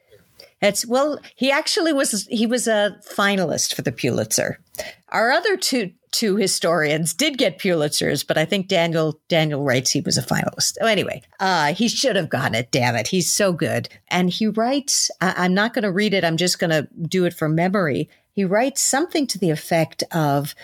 It's 0.62 0.86
well, 0.86 1.18
he 1.34 1.50
actually 1.50 1.92
was 1.92 2.26
he 2.30 2.46
was 2.46 2.66
a 2.66 2.96
finalist 3.08 3.74
for 3.74 3.82
the 3.82 3.92
Pulitzer. 3.92 4.58
Our 5.10 5.30
other 5.30 5.56
two 5.56 5.92
two 6.12 6.36
historians 6.36 7.12
did 7.12 7.36
get 7.36 7.58
Pulitzers, 7.58 8.26
but 8.26 8.38
I 8.38 8.46
think 8.46 8.68
Daniel 8.68 9.20
Daniel 9.28 9.62
writes 9.62 9.90
he 9.90 10.00
was 10.00 10.16
a 10.16 10.22
finalist. 10.22 10.78
Oh, 10.80 10.86
anyway, 10.86 11.22
uh, 11.40 11.74
he 11.74 11.88
should 11.88 12.16
have 12.16 12.30
gotten 12.30 12.54
it. 12.54 12.70
Damn 12.70 12.96
it, 12.96 13.08
he's 13.08 13.30
so 13.30 13.52
good. 13.52 13.88
And 14.08 14.30
he 14.30 14.46
writes. 14.46 15.10
I, 15.20 15.34
I'm 15.36 15.54
not 15.54 15.74
going 15.74 15.82
to 15.82 15.92
read 15.92 16.14
it. 16.14 16.24
I'm 16.24 16.38
just 16.38 16.58
going 16.58 16.70
to 16.70 16.88
do 17.02 17.26
it 17.26 17.34
from 17.34 17.54
memory. 17.54 18.08
He 18.32 18.44
writes 18.44 18.82
something 18.82 19.26
to 19.28 19.38
the 19.38 19.50
effect 19.50 20.04
of, 20.12 20.54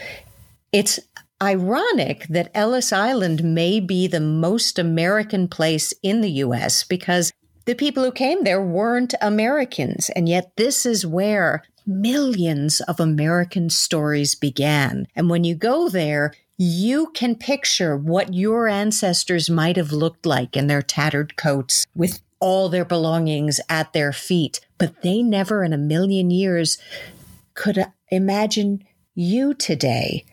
"It's 0.73 1.01
ironic 1.43 2.27
that 2.29 2.51
Ellis 2.55 2.93
Island 2.93 3.43
may 3.43 3.81
be 3.81 4.07
the 4.07 4.21
most 4.21 4.79
American 4.79 5.49
place 5.49 5.93
in 6.03 6.23
the 6.23 6.31
U.S. 6.31 6.85
because 6.85 7.33
the 7.65 7.75
people 7.75 8.05
who 8.05 8.13
came 8.13 8.45
there 8.45 8.63
weren't 8.63 9.15
Americans. 9.21 10.11
And 10.11 10.29
yet, 10.29 10.53
this 10.57 10.85
is 10.87 11.07
where 11.07 11.63
millions 11.87 12.81
of 12.83 13.01
American 13.01 13.71
stories 13.71 14.35
began. 14.35 15.07
And 15.17 15.29
when 15.29 15.45
you 15.45 15.55
go 15.55 15.89
there, 15.89 16.33
you 16.59 17.11
can 17.15 17.35
picture 17.35 17.97
what 17.97 18.35
your 18.35 18.69
ancestors 18.69 19.51
might 19.51 19.77
have 19.77 19.93
looked 19.93 20.27
like 20.27 20.57
in 20.57 20.67
their 20.67 20.83
tattered 20.83 21.37
coats 21.37 21.87
with 21.95 22.21
all 22.41 22.69
their 22.69 22.85
belongings 22.85 23.61
at 23.69 23.93
their 23.93 24.13
feet. 24.13 24.61
But 24.79 25.03
they 25.03 25.23
never 25.23 25.65
in 25.65 25.73
a 25.73 25.79
million 25.79 26.31
years 26.31 26.79
could 27.55 27.87
imagine 28.11 28.85
you 29.15 29.55
today 29.55 30.25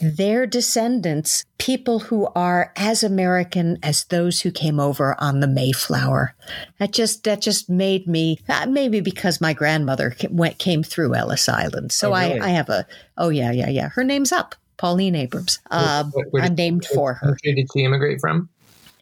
their 0.00 0.46
descendants, 0.46 1.44
people 1.58 2.00
who 2.00 2.26
are 2.34 2.72
as 2.76 3.02
American 3.02 3.78
as 3.82 4.04
those 4.04 4.40
who 4.40 4.50
came 4.50 4.78
over 4.78 5.16
on 5.18 5.40
the 5.40 5.46
Mayflower. 5.46 6.34
That 6.78 6.92
just 6.92 7.24
that 7.24 7.40
just 7.40 7.68
made 7.68 8.06
me 8.06 8.38
uh, 8.48 8.66
maybe 8.66 9.00
because 9.00 9.40
my 9.40 9.52
grandmother 9.52 10.14
went 10.30 10.58
came 10.58 10.82
through 10.82 11.14
Ellis 11.14 11.48
Island, 11.48 11.92
so 11.92 12.14
oh, 12.14 12.18
really? 12.18 12.40
I 12.40 12.46
I 12.46 12.50
have 12.50 12.68
a 12.68 12.86
oh 13.16 13.28
yeah 13.28 13.52
yeah 13.52 13.68
yeah 13.68 13.88
her 13.90 14.04
name's 14.04 14.32
up 14.32 14.54
Pauline 14.78 15.16
Abrams. 15.16 15.58
Uh, 15.70 16.04
I'm 16.40 16.54
named 16.54 16.86
for 16.86 17.14
her. 17.14 17.36
Where 17.44 17.54
did 17.54 17.66
she 17.72 17.84
immigrate 17.84 18.20
from? 18.20 18.48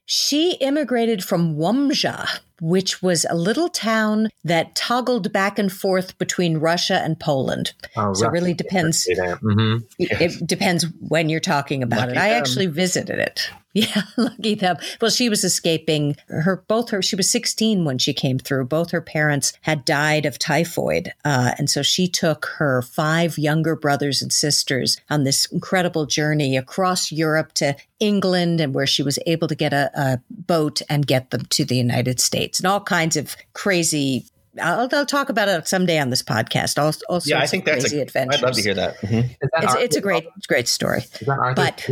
She 0.07 0.53
immigrated 0.55 1.25
from 1.25 1.57
Łomża, 1.57 2.39
which 2.61 3.03
was 3.03 3.27
a 3.29 3.35
little 3.35 3.69
town 3.69 4.29
that 4.45 4.75
toggled 4.77 5.33
back 5.33 5.59
and 5.59 5.71
forth 5.71 6.17
between 6.19 6.59
Russia 6.59 7.01
and 7.03 7.19
Poland. 7.19 7.73
Oh, 7.97 8.15
so 8.15 8.27
it 8.27 8.31
really 8.31 8.55
depends. 8.55 9.07
Mm-hmm. 9.07 9.79
It, 9.99 10.21
it, 10.21 10.47
depends 10.47 10.87
when 11.01 11.29
you're 11.29 11.41
talking 11.41 11.83
about 11.83 12.09
Lucky 12.09 12.13
it. 12.13 12.19
I 12.19 12.29
them. 12.31 12.39
actually 12.39 12.67
visited 12.67 13.19
it. 13.19 13.51
Yeah, 13.87 14.03
lucky 14.17 14.55
them. 14.55 14.79
Well, 15.03 15.11
she 15.11 15.29
was 15.29 15.45
escaping 15.45 16.17
her, 16.29 16.65
both 16.67 16.89
her, 16.91 17.03
she 17.03 17.15
was 17.15 17.31
16 17.31 17.85
when 17.85 17.99
she 17.99 18.15
came 18.15 18.39
through. 18.39 18.65
Both 18.65 18.91
her 18.91 19.03
parents 19.03 19.53
had 19.61 19.85
died 19.85 20.25
of 20.25 20.39
typhoid. 20.39 21.13
Uh, 21.27 21.53
and 21.59 21.69
so 21.69 21.83
she 21.83 22.09
took 22.09 22.47
her 22.57 22.81
five 22.81 23.37
younger 23.37 23.77
brothers 23.77 24.23
and 24.23 24.33
sisters 24.33 24.99
on 25.11 25.25
this 25.25 25.45
incredible 25.53 26.07
journey 26.07 26.57
across 26.57 27.13
Europe 27.13 27.53
to 27.55 27.77
England 28.01 28.63
and 28.63 28.75
where 28.75 28.87
she 28.87 29.03
was 29.03 29.19
able 29.27 29.47
to 29.47 29.55
get 29.55 29.75
a, 29.75 29.91
a 29.95 30.21
boat 30.31 30.81
and 30.89 31.07
get 31.07 31.31
them 31.31 31.45
to 31.51 31.67
the 31.67 31.77
United 31.77 32.19
States 32.19 32.59
and 32.59 32.67
all 32.67 32.81
kinds 32.81 33.15
of 33.15 33.37
crazy 33.53 34.25
I'll, 34.59 34.89
I'll, 34.91 35.05
talk 35.05 35.29
about 35.29 35.49
it 35.49 35.69
someday 35.69 35.99
on 35.99 36.09
this 36.09 36.23
podcast. 36.23 36.83
All, 36.83 36.91
all 37.11 37.21
yeah, 37.27 37.41
I 37.41 37.47
think 37.47 37.67
that's 37.67 37.93
a, 37.93 38.01
adventures. 38.01 38.41
I'd 38.41 38.43
love 38.43 38.55
to 38.55 38.63
hear 38.63 38.73
that. 38.73 38.97
Mm-hmm. 39.03 39.29
that 39.43 39.65
it's, 39.65 39.75
it's, 39.75 39.97
a 39.97 40.01
great, 40.01 40.27
great 40.49 40.67
story. 40.67 41.01
Is 41.01 41.27
that 41.27 41.53
but 41.55 41.87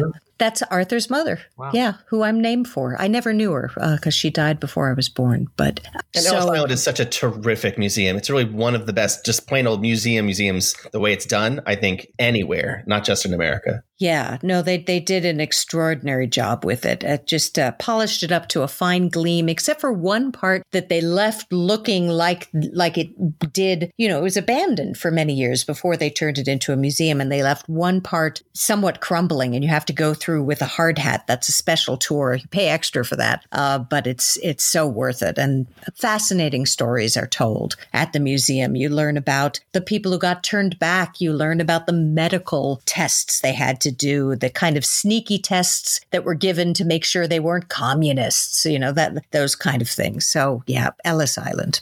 That's 0.45 0.61
Arthur's 0.65 1.09
mother. 1.09 1.41
Wow. 1.57 1.71
Yeah, 1.73 1.95
who 2.09 2.23
I'm 2.23 2.39
named 2.39 2.69
for. 2.69 3.01
I 3.01 3.09
never 3.09 3.33
knew 3.33 3.53
her 3.53 3.71
because 3.75 4.09
uh, 4.09 4.11
she 4.11 4.29
died 4.29 4.61
before 4.61 4.91
I 4.91 4.93
was 4.93 5.09
born. 5.09 5.47
But 5.57 5.81
and 6.15 6.23
so, 6.23 6.37
Ellis 6.37 6.59
Island 6.59 6.73
is 6.73 6.83
such 6.83 7.01
a 7.01 7.07
terrific 7.07 7.79
museum. 7.79 8.19
It's 8.19 8.29
really 8.29 8.45
one 8.45 8.75
of 8.75 8.85
the 8.85 8.93
best, 8.93 9.25
just 9.25 9.47
plain 9.47 9.67
old 9.67 9.81
museum 9.81 10.27
museums. 10.27 10.75
The 10.93 11.01
way 11.01 11.15
it's 11.15 11.25
done, 11.25 11.63
I 11.65 11.77
think 11.77 12.09
anywhere, 12.19 12.85
not 12.87 13.05
just 13.05 13.25
in 13.25 13.33
America. 13.33 13.83
Yeah, 13.99 14.39
no, 14.43 14.61
they 14.61 14.79
they 14.79 14.99
did 14.99 15.25
an 15.25 15.41
extraordinary 15.41 16.27
job 16.27 16.65
with 16.65 16.85
it. 16.85 17.05
It 17.05 17.27
just 17.27 17.59
uh, 17.59 17.73
polished 17.73 18.23
it 18.25 18.33
up 18.33 18.49
to 18.49 18.63
a 18.63 18.69
fine 18.69 19.09
gleam, 19.09 19.49
except 19.49 19.81
for 19.81 19.93
one 19.93 20.33
part 20.33 20.63
that 20.73 20.89
they 20.89 21.01
left 21.01 21.53
looking 21.53 22.09
like 22.09 22.49
like 22.53 22.99
it 22.99 23.15
did. 23.53 23.93
You 23.97 24.09
know, 24.09 24.19
it 24.19 24.23
was 24.23 24.37
abandoned 24.37 24.99
for 24.99 25.13
many 25.13 25.33
years 25.33 25.63
before 25.63 25.97
they 25.97 26.11
turned 26.11 26.39
it 26.39 26.49
into 26.49 26.73
a 26.73 26.77
museum, 26.77 27.21
and 27.21 27.31
they 27.31 27.43
left 27.43 27.69
one 27.69 28.01
part 28.01 28.43
somewhat 28.53 29.01
crumbling, 29.01 29.55
and 29.55 29.63
you 29.63 29.71
have 29.71 29.87
to 29.87 29.93
go 29.93 30.13
through 30.13 30.34
with 30.43 30.63
a 30.63 30.67
hard 30.67 30.99
hat. 30.99 31.27
That's 31.27 31.49
a 31.49 31.53
special 31.53 31.97
tour. 31.97 32.35
You 32.35 32.49
pay 32.49 32.69
extra 32.69 33.05
for 33.05 33.17
that, 33.17 33.45
uh, 33.53 33.79
but 33.79 34.07
it's 34.07 34.37
it's 34.43 34.65
so 34.65 34.87
worth 34.87 35.23
it. 35.23 35.39
And 35.39 35.67
fascinating 35.95 36.67
stories 36.67 37.17
are 37.17 37.27
told 37.27 37.77
at 37.93 38.13
the 38.13 38.21
museum. 38.21 38.77
You 38.77 38.89
learn 38.89 39.17
about 39.17 39.61
the 39.73 39.81
people 39.81 40.13
who 40.13 40.19
got 40.19 40.43
turned 40.43 40.79
back. 40.79 41.21
You 41.21 41.33
learn 41.33 41.61
about 41.61 41.87
the 41.87 41.93
medical 41.93 42.83
tests 42.87 43.41
they 43.41 43.53
had 43.53 43.81
to 43.83 43.91
do, 43.91 44.37
the 44.37 44.51
kind 44.51 44.77
of 44.77 44.85
sneaky 44.85 45.39
tests 45.39 46.01
that 46.11 46.25
were 46.25 46.35
given 46.35 46.75
to 46.75 46.85
make 46.85 47.05
sure 47.05 47.27
they 47.27 47.41
weren't 47.41 47.69
communists, 47.69 48.65
you 48.67 48.79
know, 48.79 48.93
that 48.93 49.25
those 49.31 49.55
kind 49.55 49.83
of 49.83 49.89
things. 49.89 50.27
So 50.27 50.63
yeah, 50.67 50.91
Ellis 51.05 51.39
Island. 51.39 51.81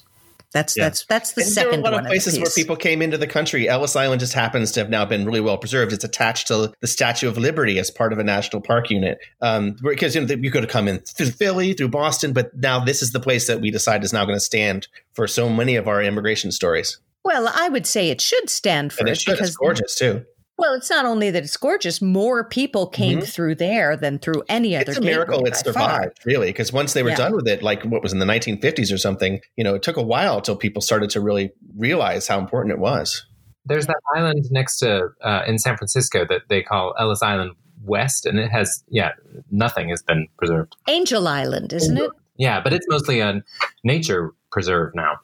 That's 0.52 0.76
yeah. 0.76 0.84
that's 0.84 1.04
that's 1.06 1.32
the 1.32 1.42
and 1.42 1.50
second. 1.50 1.82
There 1.82 1.92
are 1.92 1.94
a 1.94 1.96
lot 1.96 2.04
of 2.04 2.06
places 2.06 2.38
where 2.38 2.50
people 2.54 2.76
came 2.76 3.00
into 3.00 3.16
the 3.16 3.26
country. 3.26 3.68
Ellis 3.68 3.96
Island 3.96 4.20
just 4.20 4.34
happens 4.34 4.70
to 4.72 4.80
have 4.80 4.90
now 4.90 5.04
been 5.04 5.24
really 5.24 5.40
well 5.40 5.58
preserved. 5.58 5.92
It's 5.92 6.04
attached 6.04 6.48
to 6.48 6.72
the 6.80 6.86
Statue 6.86 7.28
of 7.28 7.38
Liberty 7.38 7.78
as 7.78 7.90
part 7.90 8.12
of 8.12 8.18
a 8.18 8.24
national 8.24 8.62
park 8.62 8.90
unit. 8.90 9.18
Um, 9.40 9.76
because 9.82 10.14
you 10.14 10.24
know 10.24 10.34
you 10.34 10.50
could 10.50 10.62
have 10.62 10.70
come 10.70 10.88
in 10.88 10.98
through 11.00 11.30
Philly, 11.30 11.72
through 11.72 11.88
Boston, 11.88 12.32
but 12.32 12.56
now 12.56 12.84
this 12.84 13.02
is 13.02 13.12
the 13.12 13.20
place 13.20 13.46
that 13.46 13.60
we 13.60 13.70
decide 13.70 14.04
is 14.04 14.12
now 14.12 14.24
going 14.24 14.36
to 14.36 14.40
stand 14.40 14.88
for 15.14 15.26
so 15.26 15.48
many 15.48 15.76
of 15.76 15.88
our 15.88 16.02
immigration 16.02 16.52
stories. 16.52 16.98
Well, 17.24 17.50
I 17.54 17.68
would 17.68 17.86
say 17.86 18.10
it 18.10 18.20
should 18.20 18.50
stand 18.50 18.92
for 18.92 19.00
and 19.00 19.08
it, 19.08 19.12
it 19.12 19.20
should. 19.20 19.32
because 19.32 19.48
it's 19.48 19.56
gorgeous 19.56 19.94
too. 19.94 20.24
Well, 20.62 20.74
it's 20.74 20.90
not 20.90 21.04
only 21.04 21.28
that 21.30 21.42
it's 21.42 21.56
gorgeous; 21.56 22.00
more 22.00 22.44
people 22.44 22.86
came 22.86 23.18
mm-hmm. 23.18 23.26
through 23.26 23.56
there 23.56 23.96
than 23.96 24.20
through 24.20 24.44
any 24.48 24.76
other. 24.76 24.92
It's 24.92 24.98
a 24.98 25.00
miracle 25.00 25.44
it 25.44 25.56
survived, 25.56 25.76
far. 25.76 26.12
really, 26.24 26.50
because 26.50 26.72
once 26.72 26.92
they 26.92 27.02
were 27.02 27.10
yeah. 27.10 27.16
done 27.16 27.34
with 27.34 27.48
it, 27.48 27.64
like 27.64 27.82
what 27.82 28.00
was 28.00 28.12
in 28.12 28.20
the 28.20 28.24
1950s 28.26 28.94
or 28.94 28.96
something, 28.96 29.40
you 29.56 29.64
know, 29.64 29.74
it 29.74 29.82
took 29.82 29.96
a 29.96 30.02
while 30.02 30.36
until 30.36 30.54
people 30.54 30.80
started 30.80 31.10
to 31.10 31.20
really 31.20 31.50
realize 31.76 32.28
how 32.28 32.38
important 32.38 32.72
it 32.72 32.78
was. 32.78 33.26
There's 33.64 33.88
that 33.88 34.00
island 34.14 34.44
next 34.52 34.78
to 34.78 35.08
uh, 35.20 35.42
in 35.48 35.58
San 35.58 35.76
Francisco 35.76 36.24
that 36.26 36.42
they 36.48 36.62
call 36.62 36.94
Ellis 36.96 37.22
Island 37.22 37.56
West, 37.82 38.24
and 38.24 38.38
it 38.38 38.52
has 38.52 38.84
yeah, 38.88 39.14
nothing 39.50 39.88
has 39.88 40.00
been 40.04 40.28
preserved. 40.38 40.76
Angel 40.86 41.26
Island, 41.26 41.72
isn't 41.72 41.98
it? 41.98 42.10
Yeah, 42.36 42.60
but 42.60 42.72
it's 42.72 42.86
mostly 42.88 43.18
a 43.18 43.42
nature 43.82 44.30
preserve 44.52 44.94
now. 44.94 45.18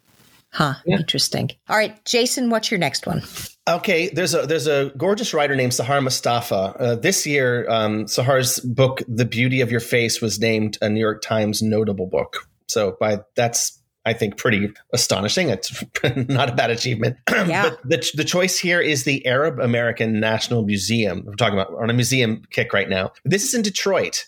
Huh. 0.51 0.75
Yeah. 0.87 0.97
Interesting. 0.97 1.51
All 1.69 1.77
right, 1.77 2.03
Jason, 2.05 2.51
what's 2.51 2.71
your 2.71 2.79
next 2.79 3.07
one? 3.07 3.23
Okay, 3.69 4.09
there's 4.09 4.35
a 4.35 4.47
there's 4.47 4.67
a 4.67 4.91
gorgeous 4.97 5.35
writer 5.35 5.55
named 5.55 5.73
Sahar 5.73 6.01
Mustafah. 6.01 6.77
Uh, 6.81 6.95
this 6.97 7.27
year, 7.27 7.69
um, 7.69 8.07
Sahar's 8.07 8.59
book 8.61 9.03
"The 9.07 9.27
Beauty 9.27 9.61
of 9.61 9.71
Your 9.71 9.81
Face" 9.81 10.23
was 10.23 10.41
named 10.41 10.79
a 10.81 10.89
New 10.89 11.01
York 11.01 11.21
Times 11.21 11.61
notable 11.63 12.07
book. 12.07 12.49
So, 12.67 12.97
by 12.99 13.21
that's 13.37 13.79
I 14.07 14.15
think 14.15 14.39
pretty 14.39 14.73
astonishing. 14.95 15.51
It's 15.51 15.85
not 16.29 16.49
a 16.49 16.55
bad 16.55 16.71
achievement. 16.71 17.19
Yeah. 17.29 17.71
but 17.71 17.83
the 17.85 18.11
the 18.15 18.25
choice 18.25 18.59
here 18.59 18.81
is 18.81 19.05
the 19.05 19.25
Arab 19.27 19.61
American 19.61 20.19
National 20.19 20.65
Museum. 20.65 21.25
We're 21.27 21.35
talking 21.35 21.59
about 21.59 21.75
on 21.75 21.91
a 21.91 21.93
museum 21.93 22.43
kick 22.51 22.73
right 22.73 22.89
now. 22.89 23.13
This 23.25 23.45
is 23.45 23.55
in 23.55 23.63
Detroit 23.63 24.25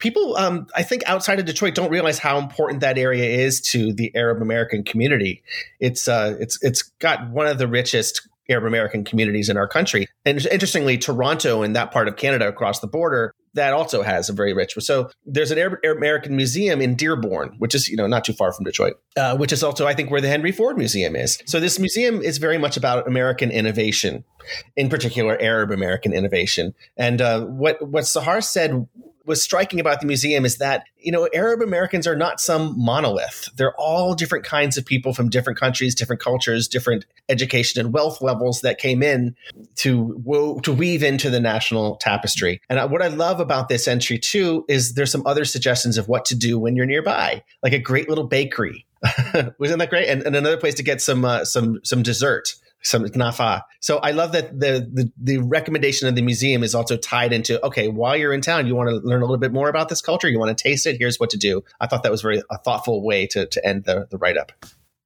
people 0.00 0.36
um, 0.36 0.66
i 0.74 0.82
think 0.82 1.02
outside 1.06 1.38
of 1.38 1.46
detroit 1.46 1.74
don't 1.74 1.90
realize 1.90 2.18
how 2.18 2.38
important 2.38 2.80
that 2.80 2.98
area 2.98 3.24
is 3.24 3.60
to 3.60 3.92
the 3.92 4.14
arab 4.16 4.42
american 4.42 4.82
community 4.82 5.42
it's 5.78 6.08
uh, 6.08 6.36
it's 6.40 6.58
it's 6.62 6.82
got 6.98 7.30
one 7.30 7.46
of 7.46 7.58
the 7.58 7.68
richest 7.68 8.28
Arab 8.50 8.64
American 8.64 9.04
communities 9.04 9.48
in 9.48 9.56
our 9.56 9.68
country. 9.68 10.08
And 10.26 10.44
interestingly, 10.46 10.98
Toronto 10.98 11.62
and 11.62 11.74
that 11.76 11.92
part 11.92 12.08
of 12.08 12.16
Canada 12.16 12.48
across 12.48 12.80
the 12.80 12.86
border, 12.86 13.32
that 13.54 13.72
also 13.72 14.02
has 14.02 14.28
a 14.28 14.32
very 14.32 14.52
rich. 14.52 14.74
So 14.78 15.10
there's 15.24 15.50
an 15.50 15.58
Arab 15.58 15.80
American 15.84 16.36
museum 16.36 16.80
in 16.80 16.94
Dearborn, 16.94 17.56
which 17.58 17.74
is 17.74 17.88
you 17.88 17.96
know 17.96 18.06
not 18.06 18.24
too 18.24 18.32
far 18.32 18.52
from 18.52 18.64
Detroit, 18.64 18.94
uh, 19.16 19.36
which 19.36 19.52
is 19.52 19.62
also 19.62 19.86
I 19.86 19.94
think 19.94 20.10
where 20.10 20.20
the 20.20 20.28
Henry 20.28 20.52
Ford 20.52 20.76
Museum 20.76 21.16
is. 21.16 21.42
So 21.46 21.58
this 21.58 21.78
museum 21.78 22.20
is 22.22 22.38
very 22.38 22.58
much 22.58 22.76
about 22.76 23.06
American 23.06 23.50
innovation, 23.50 24.24
in 24.76 24.88
particular 24.88 25.40
Arab 25.40 25.70
American 25.70 26.12
innovation. 26.12 26.74
And 26.96 27.20
uh, 27.20 27.44
what 27.46 27.80
what 27.86 28.04
Sahar 28.04 28.42
said 28.42 28.86
was 29.24 29.42
striking 29.42 29.80
about 29.80 30.00
the 30.00 30.06
museum 30.06 30.44
is 30.44 30.58
that 30.58 30.84
you 30.98 31.12
know 31.12 31.28
Arab 31.34 31.62
Americans 31.62 32.06
are 32.06 32.16
not 32.16 32.40
some 32.40 32.74
monolith. 32.76 33.48
They're 33.56 33.74
all 33.76 34.14
different 34.14 34.44
kinds 34.44 34.76
of 34.76 34.84
people 34.84 35.12
from 35.12 35.28
different 35.28 35.58
countries, 35.58 35.94
different 35.94 36.20
cultures, 36.20 36.68
different 36.68 37.06
education 37.28 37.84
and 37.84 37.92
wealth 37.92 38.20
levels 38.22 38.60
that 38.62 38.78
came 38.78 39.02
in 39.02 39.36
to 39.76 40.20
wo- 40.24 40.60
to 40.60 40.72
weave 40.72 41.02
into 41.02 41.30
the 41.30 41.40
national 41.40 41.96
tapestry. 41.96 42.60
And 42.68 42.90
what 42.90 43.02
I 43.02 43.08
love 43.08 43.40
about 43.40 43.68
this 43.68 43.86
entry 43.86 44.18
too 44.18 44.64
is 44.68 44.94
there's 44.94 45.12
some 45.12 45.26
other 45.26 45.44
suggestions 45.44 45.98
of 45.98 46.08
what 46.08 46.24
to 46.26 46.34
do 46.34 46.58
when 46.58 46.76
you're 46.76 46.86
nearby, 46.86 47.42
like 47.62 47.72
a 47.72 47.78
great 47.78 48.08
little 48.08 48.26
bakery. 48.26 48.86
Wasn't 49.58 49.78
that 49.78 49.90
great? 49.90 50.08
And, 50.08 50.22
and 50.22 50.36
another 50.36 50.58
place 50.58 50.74
to 50.74 50.82
get 50.82 51.00
some 51.00 51.24
uh, 51.24 51.44
some 51.44 51.80
some 51.84 52.02
dessert 52.02 52.54
some 52.82 53.04
nafa. 53.04 53.62
So 53.80 53.98
I 53.98 54.12
love 54.12 54.32
that 54.32 54.58
the, 54.58 54.88
the, 54.92 55.12
the 55.20 55.38
recommendation 55.38 56.08
of 56.08 56.14
the 56.14 56.22
museum 56.22 56.62
is 56.62 56.74
also 56.74 56.96
tied 56.96 57.32
into 57.32 57.64
okay, 57.64 57.88
while 57.88 58.16
you're 58.16 58.32
in 58.32 58.40
town, 58.40 58.66
you 58.66 58.74
want 58.74 58.90
to 58.90 58.96
learn 58.96 59.22
a 59.22 59.24
little 59.24 59.38
bit 59.38 59.52
more 59.52 59.68
about 59.68 59.88
this 59.88 60.00
culture, 60.00 60.28
you 60.28 60.38
want 60.38 60.56
to 60.56 60.62
taste 60.62 60.86
it. 60.86 60.96
Here's 60.98 61.18
what 61.18 61.30
to 61.30 61.36
do. 61.36 61.62
I 61.80 61.86
thought 61.86 62.02
that 62.02 62.12
was 62.12 62.22
very 62.22 62.42
a 62.50 62.58
thoughtful 62.58 63.02
way 63.02 63.26
to 63.28 63.46
to 63.46 63.66
end 63.66 63.84
the 63.84 64.06
the 64.10 64.18
write 64.18 64.36
up. 64.36 64.52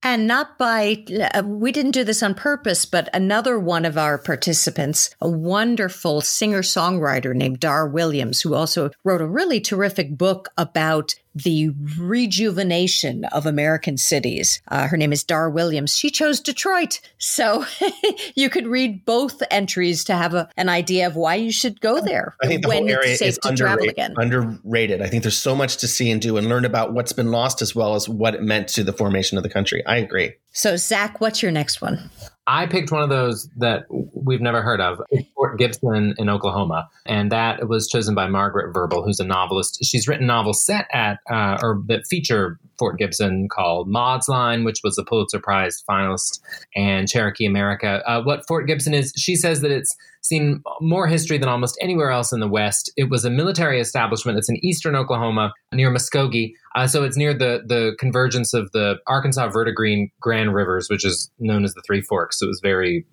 And 0.06 0.26
not 0.26 0.58
by, 0.58 1.02
uh, 1.32 1.42
we 1.46 1.72
didn't 1.72 1.92
do 1.92 2.04
this 2.04 2.22
on 2.22 2.34
purpose, 2.34 2.84
but 2.84 3.08
another 3.14 3.58
one 3.58 3.86
of 3.86 3.96
our 3.96 4.18
participants, 4.18 5.08
a 5.18 5.30
wonderful 5.30 6.20
singer 6.20 6.60
songwriter 6.60 7.34
named 7.34 7.58
Dar 7.58 7.88
Williams, 7.88 8.42
who 8.42 8.54
also 8.54 8.90
wrote 9.02 9.22
a 9.22 9.26
really 9.26 9.60
terrific 9.60 10.18
book 10.18 10.50
about 10.58 11.14
the 11.34 11.70
rejuvenation 11.98 13.24
of 13.26 13.46
American 13.46 13.96
cities. 13.96 14.62
Uh, 14.68 14.86
her 14.86 14.96
name 14.96 15.12
is 15.12 15.24
Dar 15.24 15.50
Williams. 15.50 15.96
She 15.96 16.10
chose 16.10 16.40
Detroit. 16.40 17.00
So 17.18 17.64
you 18.34 18.48
could 18.50 18.66
read 18.66 19.04
both 19.04 19.42
entries 19.50 20.04
to 20.04 20.14
have 20.14 20.34
a, 20.34 20.48
an 20.56 20.68
idea 20.68 21.06
of 21.06 21.16
why 21.16 21.34
you 21.36 21.52
should 21.52 21.80
go 21.80 22.00
there 22.00 22.36
I 22.42 22.46
think 22.46 22.62
the 22.62 22.68
when 22.68 22.78
whole 22.78 22.90
area 22.90 23.10
it's 23.10 23.18
safe 23.18 23.28
is 23.30 23.38
to 23.38 23.48
underrated, 23.48 23.76
travel 23.76 23.88
again. 23.88 24.14
underrated. 24.16 25.02
I 25.02 25.08
think 25.08 25.22
there's 25.22 25.36
so 25.36 25.54
much 25.54 25.78
to 25.78 25.88
see 25.88 26.10
and 26.10 26.20
do 26.20 26.36
and 26.36 26.48
learn 26.48 26.64
about 26.64 26.92
what's 26.92 27.12
been 27.12 27.30
lost 27.30 27.62
as 27.62 27.74
well 27.74 27.94
as 27.94 28.08
what 28.08 28.34
it 28.34 28.42
meant 28.42 28.68
to 28.68 28.84
the 28.84 28.92
formation 28.92 29.36
of 29.36 29.42
the 29.42 29.50
country. 29.50 29.84
I 29.86 29.96
agree. 29.96 30.34
So, 30.52 30.76
Zac, 30.76 31.20
what's 31.20 31.42
your 31.42 31.50
next 31.50 31.80
one? 31.80 32.10
I 32.46 32.66
picked 32.66 32.92
one 32.92 33.02
of 33.02 33.08
those 33.08 33.48
that 33.56 33.86
we've 33.88 34.40
never 34.40 34.60
heard 34.60 34.80
of, 34.80 35.00
Fort 35.34 35.58
Gibson 35.58 36.14
in 36.18 36.28
Oklahoma, 36.28 36.90
and 37.06 37.32
that 37.32 37.68
was 37.68 37.88
chosen 37.88 38.14
by 38.14 38.26
Margaret 38.28 38.74
Verble, 38.74 39.02
who's 39.04 39.18
a 39.18 39.24
novelist. 39.24 39.82
She's 39.84 40.06
written 40.06 40.26
novels 40.26 40.64
set 40.64 40.86
at 40.92 41.20
uh, 41.30 41.58
or 41.62 41.82
that 41.86 42.06
feature 42.06 42.58
Fort 42.78 42.98
Gibson 42.98 43.48
called 43.48 43.88
Maud's 43.88 44.28
Line, 44.28 44.64
which 44.64 44.80
was 44.82 44.98
a 44.98 45.04
Pulitzer 45.04 45.38
Prize 45.38 45.82
finalist, 45.88 46.40
and 46.74 47.08
Cherokee 47.08 47.46
America. 47.46 48.02
Uh, 48.06 48.22
what 48.22 48.46
Fort 48.46 48.66
Gibson 48.66 48.94
is, 48.94 49.12
she 49.16 49.36
says 49.36 49.60
that 49.60 49.70
it's 49.70 49.96
seen 50.24 50.62
more 50.80 51.06
history 51.06 51.36
than 51.36 51.48
almost 51.48 51.76
anywhere 51.82 52.10
else 52.10 52.32
in 52.32 52.40
the 52.40 52.48
West. 52.48 52.90
It 52.96 53.10
was 53.10 53.24
a 53.24 53.30
military 53.30 53.78
establishment 53.78 54.36
that's 54.36 54.48
in 54.48 54.64
eastern 54.64 54.96
Oklahoma 54.96 55.52
near 55.72 55.90
Muskogee. 55.90 56.52
Uh, 56.74 56.86
so 56.86 57.04
it's 57.04 57.16
near 57.16 57.34
the, 57.34 57.62
the 57.66 57.94
convergence 57.98 58.54
of 58.54 58.72
the 58.72 58.96
Arkansas 59.06 59.50
Verdigris 59.50 60.08
Grand 60.20 60.54
Rivers, 60.54 60.88
which 60.88 61.04
is 61.04 61.30
known 61.38 61.64
as 61.64 61.74
the 61.74 61.82
Three 61.86 62.00
Forks. 62.00 62.38
So 62.38 62.46
it 62.46 62.48
was 62.48 62.60
very 62.62 63.06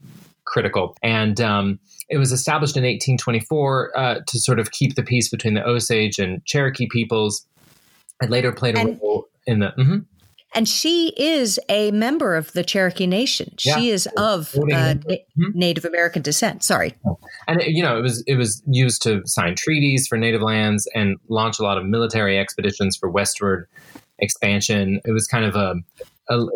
critical. 0.45 0.95
And 1.04 1.39
um, 1.41 1.80
it 2.10 2.17
was 2.17 2.32
established 2.32 2.78
in 2.78 2.84
1824 2.84 3.97
uh, 3.97 4.15
to 4.26 4.39
sort 4.39 4.60
of 4.60 4.71
keep 4.71 4.95
the 4.95 5.04
peace 5.04 5.30
between 5.30 5.54
the 5.54 5.65
Osage 5.65 6.17
and 6.17 6.43
Cherokee 6.45 6.88
peoples. 6.89 7.45
It 8.21 8.30
later 8.30 8.52
played 8.52 8.78
a 8.78 8.82
and, 8.82 9.00
role 9.02 9.28
in 9.45 9.60
the. 9.60 9.73
Mm-hmm. 9.77 9.97
And 10.54 10.67
she 10.67 11.13
is 11.15 11.60
a 11.69 11.91
member 11.91 12.36
of 12.36 12.51
the 12.51 12.63
Cherokee 12.63 13.08
Nation. 13.08 13.56
Yeah. 13.63 13.77
She 13.77 13.89
is 13.89 14.06
of 14.17 14.54
uh, 14.56 14.60
na- 14.65 14.93
mm-hmm. 14.93 15.51
Native 15.54 15.86
American 15.86 16.21
descent. 16.21 16.62
Sorry. 16.63 16.93
And 17.47 17.62
it, 17.62 17.69
you 17.69 17.82
know, 17.82 17.97
it 17.97 18.01
was 18.01 18.21
it 18.27 18.36
was 18.36 18.62
used 18.67 19.01
to 19.04 19.21
sign 19.25 19.56
treaties 19.56 20.08
for 20.08 20.17
native 20.17 20.41
lands 20.41 20.89
and 20.93 21.17
launch 21.30 21.58
a 21.60 21.63
lot 21.63 21.77
of 21.77 21.86
military 21.86 22.38
expeditions 22.38 22.97
for 22.97 23.10
westward 23.10 23.67
expansion. 24.19 24.99
It 25.06 25.12
was 25.12 25.25
kind 25.25 25.45
of 25.45 25.56
a 25.56 25.75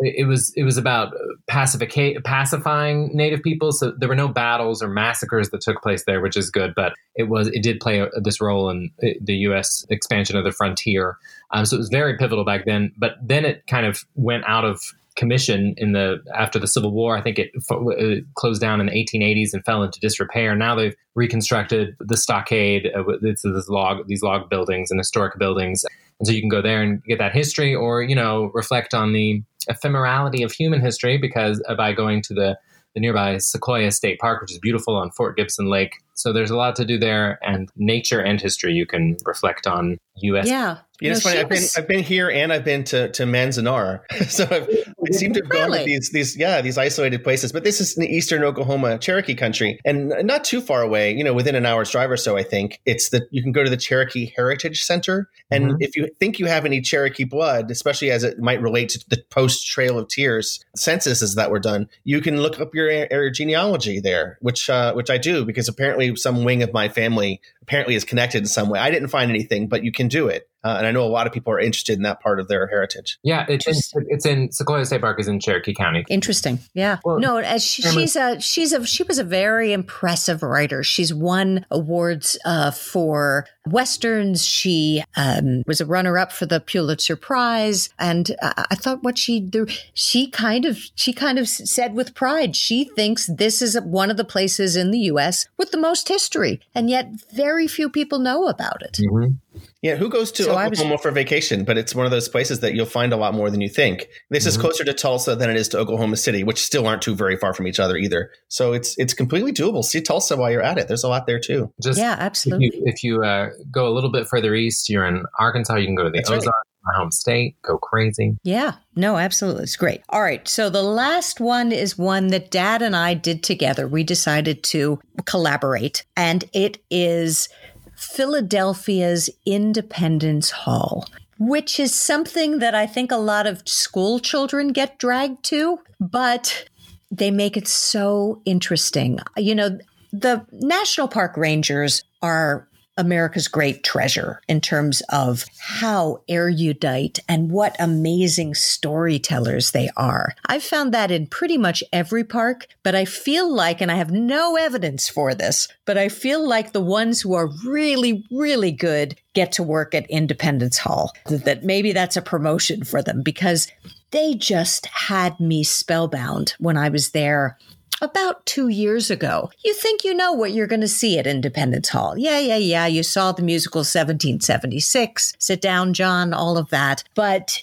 it 0.00 0.26
was 0.26 0.52
it 0.56 0.64
was 0.64 0.76
about 0.76 1.12
pacifica- 1.48 2.22
pacifying 2.24 3.10
native 3.14 3.42
people 3.42 3.72
so 3.72 3.92
there 3.98 4.08
were 4.08 4.16
no 4.16 4.28
battles 4.28 4.82
or 4.82 4.88
massacres 4.88 5.50
that 5.50 5.60
took 5.60 5.82
place 5.82 6.04
there 6.04 6.20
which 6.20 6.36
is 6.36 6.50
good 6.50 6.74
but 6.74 6.94
it 7.14 7.24
was 7.24 7.48
it 7.48 7.62
did 7.62 7.80
play 7.80 8.00
a, 8.00 8.08
this 8.22 8.40
role 8.40 8.70
in 8.70 8.90
the 9.20 9.34
US 9.34 9.86
expansion 9.90 10.36
of 10.36 10.44
the 10.44 10.52
frontier 10.52 11.16
um, 11.52 11.64
so 11.64 11.76
it 11.76 11.78
was 11.78 11.88
very 11.88 12.16
pivotal 12.16 12.44
back 12.44 12.64
then 12.64 12.92
but 12.96 13.16
then 13.22 13.44
it 13.44 13.66
kind 13.66 13.86
of 13.86 14.04
went 14.14 14.44
out 14.46 14.64
of 14.64 14.80
commission 15.16 15.74
in 15.78 15.92
the 15.92 16.22
after 16.34 16.58
the 16.58 16.68
Civil 16.68 16.92
War. 16.92 17.16
I 17.16 17.22
think 17.22 17.38
it, 17.38 17.50
it 17.54 18.24
closed 18.34 18.60
down 18.60 18.80
in 18.80 18.86
the 18.86 18.92
1880s 18.92 19.52
and 19.52 19.64
fell 19.64 19.82
into 19.82 19.98
disrepair. 19.98 20.54
Now 20.54 20.74
they've 20.74 20.94
reconstructed 21.14 21.96
the 21.98 22.16
stockade. 22.16 22.90
Uh, 22.94 23.04
it's 23.22 23.42
this 23.42 23.68
log 23.68 24.06
these 24.06 24.22
log 24.22 24.48
buildings 24.48 24.90
and 24.90 25.00
historic 25.00 25.38
buildings, 25.38 25.84
and 26.18 26.26
so 26.26 26.32
you 26.32 26.40
can 26.40 26.48
go 26.48 26.62
there 26.62 26.82
and 26.82 27.02
get 27.04 27.18
that 27.18 27.32
history, 27.32 27.74
or 27.74 28.02
you 28.02 28.14
know 28.14 28.50
reflect 28.54 28.94
on 28.94 29.12
the 29.12 29.42
ephemerality 29.70 30.44
of 30.44 30.52
human 30.52 30.80
history 30.80 31.18
because 31.18 31.62
uh, 31.68 31.74
by 31.74 31.92
going 31.92 32.22
to 32.22 32.34
the 32.34 32.58
the 32.94 33.00
nearby 33.00 33.34
Sequoyah 33.34 33.92
State 33.92 34.18
Park, 34.18 34.40
which 34.40 34.52
is 34.52 34.58
beautiful 34.58 34.96
on 34.96 35.10
Fort 35.10 35.36
Gibson 35.36 35.66
Lake. 35.66 35.92
So 36.14 36.32
there's 36.32 36.50
a 36.50 36.56
lot 36.56 36.74
to 36.76 36.84
do 36.86 36.98
there, 36.98 37.38
and 37.42 37.68
nature 37.76 38.20
and 38.20 38.40
history 38.40 38.72
you 38.72 38.86
can 38.86 39.18
reflect 39.26 39.66
on 39.66 39.98
U.S. 40.16 40.48
Yeah, 40.48 40.78
you 41.00 41.08
know, 41.08 41.16
it's 41.16 41.22
funny. 41.22 41.38
I've 41.38 41.48
been 41.48 41.62
I've 41.76 41.88
been 41.88 42.02
here 42.02 42.30
and 42.30 42.52
I've 42.52 42.64
been 42.64 42.84
to 42.84 43.10
to 43.10 43.24
Manzanar, 43.24 44.00
so 44.28 44.44
I've, 44.44 44.68
I 44.68 45.10
seem 45.12 45.32
to 45.34 45.40
have 45.40 45.50
really? 45.50 45.68
gone 45.68 45.78
to 45.78 45.84
these 45.84 46.10
these 46.10 46.36
yeah 46.36 46.60
these 46.60 46.78
isolated 46.78 47.22
places. 47.22 47.52
But 47.52 47.64
this 47.64 47.80
is 47.80 47.96
in 47.96 48.04
eastern 48.04 48.42
Oklahoma, 48.44 48.98
Cherokee 48.98 49.34
country, 49.34 49.78
and 49.84 50.12
not 50.22 50.44
too 50.44 50.60
far 50.60 50.82
away. 50.82 51.12
You 51.12 51.24
know, 51.24 51.34
within 51.34 51.54
an 51.54 51.66
hour's 51.66 51.90
drive 51.90 52.10
or 52.10 52.16
so. 52.16 52.36
I 52.36 52.42
think 52.42 52.80
it's 52.86 53.10
that 53.10 53.24
you 53.30 53.42
can 53.42 53.52
go 53.52 53.64
to 53.64 53.70
the 53.70 53.76
Cherokee 53.76 54.32
Heritage 54.34 54.82
Center, 54.82 55.28
and 55.50 55.72
mm-hmm. 55.72 55.76
if 55.80 55.96
you 55.96 56.08
think 56.18 56.38
you 56.38 56.46
have 56.46 56.64
any 56.64 56.80
Cherokee 56.80 57.24
blood, 57.24 57.70
especially 57.70 58.10
as 58.10 58.24
it 58.24 58.38
might 58.38 58.62
relate 58.62 58.88
to 58.90 59.04
the 59.08 59.22
post 59.30 59.66
Trail 59.66 59.98
of 59.98 60.08
Tears 60.08 60.64
censuses 60.76 61.34
that 61.34 61.50
were 61.50 61.58
done, 61.58 61.88
you 62.04 62.20
can 62.20 62.40
look 62.40 62.60
up 62.60 62.74
your, 62.74 62.90
your 62.90 63.30
genealogy 63.30 64.00
there, 64.00 64.38
which 64.40 64.70
uh, 64.70 64.92
which 64.94 65.10
I 65.10 65.18
do 65.18 65.44
because 65.44 65.68
apparently 65.68 66.14
some 66.16 66.44
wing 66.44 66.62
of 66.62 66.72
my 66.72 66.88
family 66.88 67.40
apparently 67.62 67.94
is 67.94 68.04
connected 68.04 68.38
in 68.38 68.46
some 68.46 68.68
way. 68.68 68.78
I 68.78 68.90
didn't 68.90 69.08
find 69.08 69.30
anything, 69.30 69.68
but 69.68 69.84
you 69.84 69.92
can 69.92 70.08
do 70.08 70.28
it. 70.28 70.48
Uh, 70.66 70.78
and 70.78 70.86
I 70.86 70.90
know 70.90 71.04
a 71.04 71.06
lot 71.06 71.28
of 71.28 71.32
people 71.32 71.52
are 71.52 71.60
interested 71.60 71.96
in 71.96 72.02
that 72.02 72.20
part 72.20 72.40
of 72.40 72.48
their 72.48 72.66
heritage. 72.66 73.18
Yeah, 73.22 73.46
it's 73.48 73.68
in, 73.68 74.06
it's 74.08 74.26
in 74.26 74.48
Sequoyah 74.48 74.84
State 74.84 75.00
Park 75.00 75.20
is 75.20 75.28
in 75.28 75.38
Cherokee 75.38 75.74
County. 75.74 76.04
Interesting. 76.08 76.58
Yeah. 76.74 76.98
Well, 77.04 77.20
no, 77.20 77.36
as 77.36 77.62
she, 77.62 77.82
she's 77.82 78.16
a 78.16 78.40
she's 78.40 78.72
a 78.72 78.84
she 78.84 79.04
was 79.04 79.20
a 79.20 79.24
very 79.24 79.72
impressive 79.72 80.42
writer. 80.42 80.82
She's 80.82 81.14
won 81.14 81.64
awards 81.70 82.36
uh, 82.44 82.72
for 82.72 83.46
westerns. 83.66 84.44
She 84.44 85.02
um, 85.16 85.62
was 85.66 85.80
a 85.80 85.86
runner 85.86 86.18
up 86.18 86.32
for 86.32 86.46
the 86.46 86.60
Pulitzer 86.60 87.16
Prize, 87.16 87.90
and 87.98 88.34
I, 88.42 88.66
I 88.70 88.74
thought 88.74 89.02
what 89.02 89.18
she 89.18 89.50
she 89.94 90.28
kind 90.28 90.64
of 90.64 90.78
she 90.94 91.12
kind 91.12 91.38
of 91.38 91.48
said 91.48 91.94
with 91.94 92.14
pride 92.14 92.56
she 92.56 92.84
thinks 92.84 93.26
this 93.26 93.62
is 93.62 93.80
one 93.80 94.10
of 94.10 94.16
the 94.16 94.24
places 94.24 94.76
in 94.76 94.90
the 94.90 95.00
U.S. 95.00 95.46
with 95.56 95.70
the 95.70 95.78
most 95.78 96.08
history, 96.08 96.60
and 96.74 96.90
yet 96.90 97.10
very 97.32 97.66
few 97.66 97.88
people 97.88 98.18
know 98.18 98.46
about 98.46 98.82
it. 98.82 98.98
Mm-hmm. 99.00 99.34
Yeah, 99.82 99.96
who 99.96 100.08
goes 100.08 100.32
to 100.32 100.44
so 100.44 100.50
Oklahoma 100.50 100.92
was, 100.92 101.00
for 101.00 101.10
vacation? 101.10 101.64
But 101.64 101.78
it's 101.78 101.94
one 101.94 102.06
of 102.06 102.10
those 102.10 102.28
places 102.28 102.60
that 102.60 102.74
you'll 102.74 102.86
find 102.86 103.12
a 103.12 103.16
lot 103.16 103.34
more 103.34 103.50
than 103.50 103.60
you 103.60 103.68
think. 103.68 104.08
This 104.30 104.42
mm-hmm. 104.42 104.48
is 104.48 104.56
closer 104.56 104.84
to 104.84 104.92
Tulsa 104.92 105.36
than 105.36 105.50
it 105.50 105.56
is 105.56 105.68
to 105.68 105.78
Oklahoma 105.78 106.16
City, 106.16 106.42
which 106.44 106.62
still 106.62 106.86
aren't 106.86 107.02
too 107.02 107.14
very 107.14 107.36
far 107.36 107.54
from 107.54 107.66
each 107.66 107.78
other 107.78 107.96
either. 107.96 108.30
So 108.48 108.72
it's 108.72 108.98
it's 108.98 109.14
completely 109.14 109.52
doable. 109.52 109.84
See 109.84 110.00
Tulsa 110.00 110.36
while 110.36 110.50
you're 110.50 110.62
at 110.62 110.78
it. 110.78 110.88
There's 110.88 111.04
a 111.04 111.08
lot 111.08 111.26
there 111.26 111.38
too. 111.38 111.72
Just 111.82 111.98
yeah, 111.98 112.16
absolutely. 112.18 112.66
If 112.66 112.74
you, 112.74 112.82
if 112.86 113.04
you 113.04 113.22
uh, 113.22 113.50
go 113.70 113.88
a 113.88 113.92
little 113.92 114.10
bit 114.10 114.28
further 114.28 114.54
east, 114.54 114.88
you're 114.88 115.06
in 115.06 115.24
Arkansas. 115.38 115.76
You 115.76 115.86
can 115.86 115.94
go 115.94 116.04
to 116.04 116.10
the 116.10 116.18
That's 116.18 116.30
Ozarks. 116.30 116.46
Right. 116.46 116.52
My 116.84 116.94
home 116.94 117.10
state, 117.10 117.60
go 117.62 117.78
crazy. 117.78 118.36
Yeah, 118.44 118.74
no, 118.94 119.16
absolutely. 119.16 119.64
It's 119.64 119.74
great. 119.74 120.02
All 120.08 120.22
right. 120.22 120.46
So 120.46 120.70
the 120.70 120.84
last 120.84 121.40
one 121.40 121.72
is 121.72 121.98
one 121.98 122.28
that 122.28 122.52
dad 122.52 122.80
and 122.80 122.94
I 122.94 123.14
did 123.14 123.42
together. 123.42 123.88
We 123.88 124.04
decided 124.04 124.62
to 124.64 125.00
collaborate, 125.24 126.04
and 126.16 126.44
it 126.52 126.80
is 126.88 127.48
Philadelphia's 127.96 129.28
Independence 129.44 130.50
Hall, 130.50 131.08
which 131.40 131.80
is 131.80 131.92
something 131.92 132.60
that 132.60 132.76
I 132.76 132.86
think 132.86 133.10
a 133.10 133.16
lot 133.16 133.48
of 133.48 133.66
school 133.66 134.20
children 134.20 134.68
get 134.68 134.98
dragged 134.98 135.44
to, 135.46 135.80
but 135.98 136.68
they 137.10 137.32
make 137.32 137.56
it 137.56 137.66
so 137.66 138.42
interesting. 138.44 139.18
You 139.36 139.56
know, 139.56 139.78
the 140.12 140.46
National 140.52 141.08
Park 141.08 141.36
Rangers 141.36 142.04
are 142.22 142.68
America's 142.96 143.48
great 143.48 143.84
treasure 143.84 144.40
in 144.48 144.60
terms 144.60 145.02
of 145.10 145.44
how 145.58 146.22
erudite 146.28 147.18
and 147.28 147.50
what 147.50 147.76
amazing 147.78 148.54
storytellers 148.54 149.72
they 149.72 149.90
are. 149.96 150.34
I've 150.46 150.62
found 150.62 150.92
that 150.94 151.10
in 151.10 151.26
pretty 151.26 151.58
much 151.58 151.84
every 151.92 152.24
park, 152.24 152.66
but 152.82 152.94
I 152.94 153.04
feel 153.04 153.52
like, 153.52 153.80
and 153.80 153.90
I 153.90 153.96
have 153.96 154.10
no 154.10 154.56
evidence 154.56 155.08
for 155.08 155.34
this, 155.34 155.68
but 155.84 155.98
I 155.98 156.08
feel 156.08 156.46
like 156.46 156.72
the 156.72 156.80
ones 156.80 157.20
who 157.20 157.34
are 157.34 157.50
really, 157.64 158.24
really 158.30 158.72
good 158.72 159.20
get 159.34 159.52
to 159.52 159.62
work 159.62 159.94
at 159.94 160.10
Independence 160.10 160.78
Hall. 160.78 161.12
That 161.26 161.64
maybe 161.64 161.92
that's 161.92 162.16
a 162.16 162.22
promotion 162.22 162.84
for 162.84 163.02
them 163.02 163.22
because 163.22 163.68
they 164.10 164.34
just 164.34 164.86
had 164.86 165.38
me 165.38 165.62
spellbound 165.62 166.54
when 166.58 166.76
I 166.76 166.88
was 166.88 167.10
there 167.10 167.58
about 168.00 168.44
two 168.46 168.68
years 168.68 169.10
ago. 169.10 169.50
You 169.64 169.74
think 169.74 170.04
you 170.04 170.14
know 170.14 170.32
what 170.32 170.52
you're 170.52 170.66
going 170.66 170.80
to 170.80 170.88
see 170.88 171.18
at 171.18 171.26
Independence 171.26 171.88
Hall. 171.88 172.16
Yeah, 172.18 172.38
yeah, 172.38 172.56
yeah. 172.56 172.86
You 172.86 173.02
saw 173.02 173.32
the 173.32 173.42
musical 173.42 173.80
1776, 173.80 175.34
Sit 175.38 175.60
Down, 175.60 175.94
John, 175.94 176.32
all 176.32 176.58
of 176.58 176.70
that. 176.70 177.04
But 177.14 177.62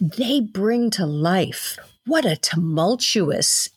they 0.00 0.40
bring 0.40 0.90
to 0.90 1.06
life 1.06 1.78
what 2.06 2.24
a 2.24 2.36
tumultuous, 2.36 3.70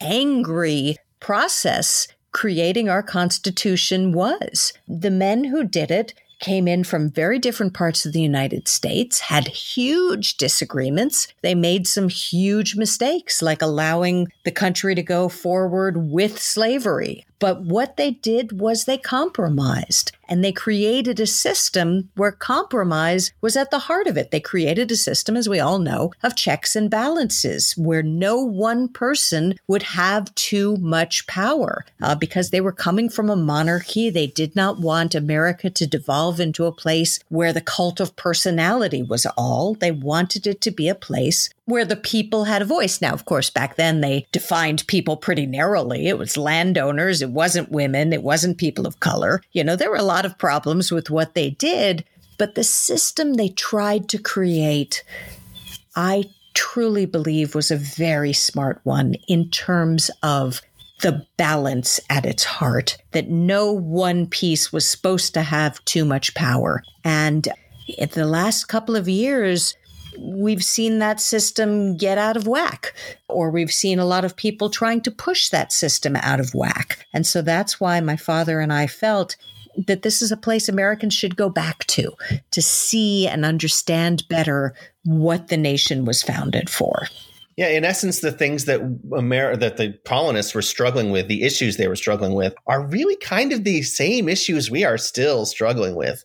angry 0.00 0.96
process 1.20 2.08
creating 2.32 2.88
our 2.88 3.02
Constitution 3.02 4.12
was. 4.12 4.72
The 4.86 5.10
men 5.10 5.44
who 5.44 5.64
did 5.64 5.90
it 5.90 6.14
came 6.38 6.68
in 6.68 6.84
from 6.84 7.10
very 7.10 7.38
different 7.38 7.74
parts 7.74 8.06
of 8.06 8.12
the 8.12 8.20
United 8.20 8.68
States, 8.68 9.20
had 9.20 9.48
huge 9.48 10.36
disagreements. 10.36 11.28
They 11.42 11.54
made 11.54 11.86
some 11.86 12.08
huge 12.08 12.76
mistakes, 12.76 13.42
like 13.42 13.62
allowing 13.62 14.28
the 14.44 14.50
country 14.50 14.94
to 14.94 15.02
go 15.02 15.28
forward 15.28 16.10
with 16.10 16.38
slavery. 16.38 17.26
But 17.38 17.62
what 17.62 17.96
they 17.96 18.12
did 18.12 18.60
was 18.60 18.84
they 18.84 18.98
compromised 18.98 20.12
and 20.28 20.44
they 20.44 20.52
created 20.52 21.18
a 21.20 21.26
system 21.26 22.10
where 22.14 22.32
compromise 22.32 23.32
was 23.40 23.56
at 23.56 23.70
the 23.70 23.78
heart 23.80 24.06
of 24.06 24.16
it. 24.16 24.30
They 24.30 24.40
created 24.40 24.90
a 24.90 24.96
system, 24.96 25.36
as 25.36 25.48
we 25.48 25.58
all 25.58 25.78
know, 25.78 26.12
of 26.22 26.36
checks 26.36 26.76
and 26.76 26.90
balances 26.90 27.72
where 27.72 28.02
no 28.02 28.36
one 28.36 28.88
person 28.88 29.54
would 29.66 29.84
have 29.84 30.34
too 30.34 30.76
much 30.76 31.26
power 31.26 31.84
uh, 32.02 32.14
because 32.14 32.50
they 32.50 32.60
were 32.60 32.72
coming 32.72 33.08
from 33.08 33.30
a 33.30 33.36
monarchy. 33.36 34.10
They 34.10 34.26
did 34.26 34.54
not 34.54 34.80
want 34.80 35.14
America 35.14 35.70
to 35.70 35.86
devolve 35.86 36.40
into 36.40 36.66
a 36.66 36.72
place 36.72 37.20
where 37.28 37.52
the 37.52 37.60
cult 37.60 38.00
of 38.00 38.16
personality 38.16 39.02
was 39.02 39.26
all. 39.36 39.74
They 39.74 39.92
wanted 39.92 40.46
it 40.46 40.60
to 40.62 40.70
be 40.70 40.88
a 40.88 40.94
place 40.94 41.50
where 41.68 41.84
the 41.84 41.96
people 41.96 42.44
had 42.44 42.62
a 42.62 42.64
voice. 42.64 43.02
Now, 43.02 43.12
of 43.12 43.26
course, 43.26 43.50
back 43.50 43.76
then 43.76 44.00
they 44.00 44.26
defined 44.32 44.86
people 44.86 45.18
pretty 45.18 45.44
narrowly. 45.44 46.08
It 46.08 46.16
was 46.16 46.38
landowners, 46.38 47.20
it 47.20 47.28
wasn't 47.28 47.70
women, 47.70 48.14
it 48.14 48.22
wasn't 48.22 48.56
people 48.56 48.86
of 48.86 49.00
color. 49.00 49.42
You 49.52 49.62
know, 49.64 49.76
there 49.76 49.90
were 49.90 49.96
a 49.96 50.02
lot 50.02 50.24
of 50.24 50.38
problems 50.38 50.90
with 50.90 51.10
what 51.10 51.34
they 51.34 51.50
did, 51.50 52.06
but 52.38 52.54
the 52.54 52.64
system 52.64 53.34
they 53.34 53.50
tried 53.50 54.08
to 54.08 54.18
create, 54.18 55.04
I 55.94 56.24
truly 56.54 57.04
believe 57.04 57.54
was 57.54 57.70
a 57.70 57.76
very 57.76 58.32
smart 58.32 58.80
one 58.84 59.16
in 59.28 59.50
terms 59.50 60.10
of 60.22 60.62
the 61.02 61.26
balance 61.36 62.00
at 62.08 62.24
its 62.24 62.44
heart, 62.44 62.96
that 63.12 63.28
no 63.28 63.72
one 63.72 64.26
piece 64.26 64.72
was 64.72 64.88
supposed 64.88 65.34
to 65.34 65.42
have 65.42 65.84
too 65.84 66.06
much 66.06 66.34
power. 66.34 66.82
And 67.04 67.46
in 67.98 68.08
the 68.14 68.26
last 68.26 68.68
couple 68.68 68.96
of 68.96 69.06
years, 69.06 69.74
we've 70.20 70.64
seen 70.64 70.98
that 70.98 71.20
system 71.20 71.96
get 71.96 72.18
out 72.18 72.36
of 72.36 72.46
whack, 72.46 72.94
or 73.28 73.50
we've 73.50 73.72
seen 73.72 73.98
a 73.98 74.04
lot 74.04 74.24
of 74.24 74.36
people 74.36 74.70
trying 74.70 75.00
to 75.02 75.10
push 75.10 75.48
that 75.50 75.72
system 75.72 76.16
out 76.16 76.40
of 76.40 76.54
whack. 76.54 77.06
And 77.12 77.26
so 77.26 77.42
that's 77.42 77.80
why 77.80 78.00
my 78.00 78.16
father 78.16 78.60
and 78.60 78.72
I 78.72 78.86
felt 78.86 79.36
that 79.86 80.02
this 80.02 80.22
is 80.22 80.32
a 80.32 80.36
place 80.36 80.68
Americans 80.68 81.14
should 81.14 81.36
go 81.36 81.48
back 81.48 81.86
to 81.86 82.12
to 82.50 82.60
see 82.60 83.28
and 83.28 83.44
understand 83.44 84.26
better 84.28 84.74
what 85.04 85.48
the 85.48 85.56
nation 85.56 86.04
was 86.04 86.22
founded 86.22 86.68
for. 86.68 87.06
Yeah, 87.58 87.70
in 87.70 87.84
essence, 87.84 88.20
the 88.20 88.30
things 88.30 88.66
that 88.66 88.80
Amer- 89.12 89.56
that 89.56 89.78
the 89.78 89.98
colonists 90.04 90.54
were 90.54 90.62
struggling 90.62 91.10
with, 91.10 91.26
the 91.26 91.42
issues 91.42 91.76
they 91.76 91.88
were 91.88 91.96
struggling 91.96 92.34
with, 92.34 92.54
are 92.68 92.86
really 92.86 93.16
kind 93.16 93.52
of 93.52 93.64
the 93.64 93.82
same 93.82 94.28
issues 94.28 94.70
we 94.70 94.84
are 94.84 94.96
still 94.96 95.44
struggling 95.44 95.96
with. 95.96 96.24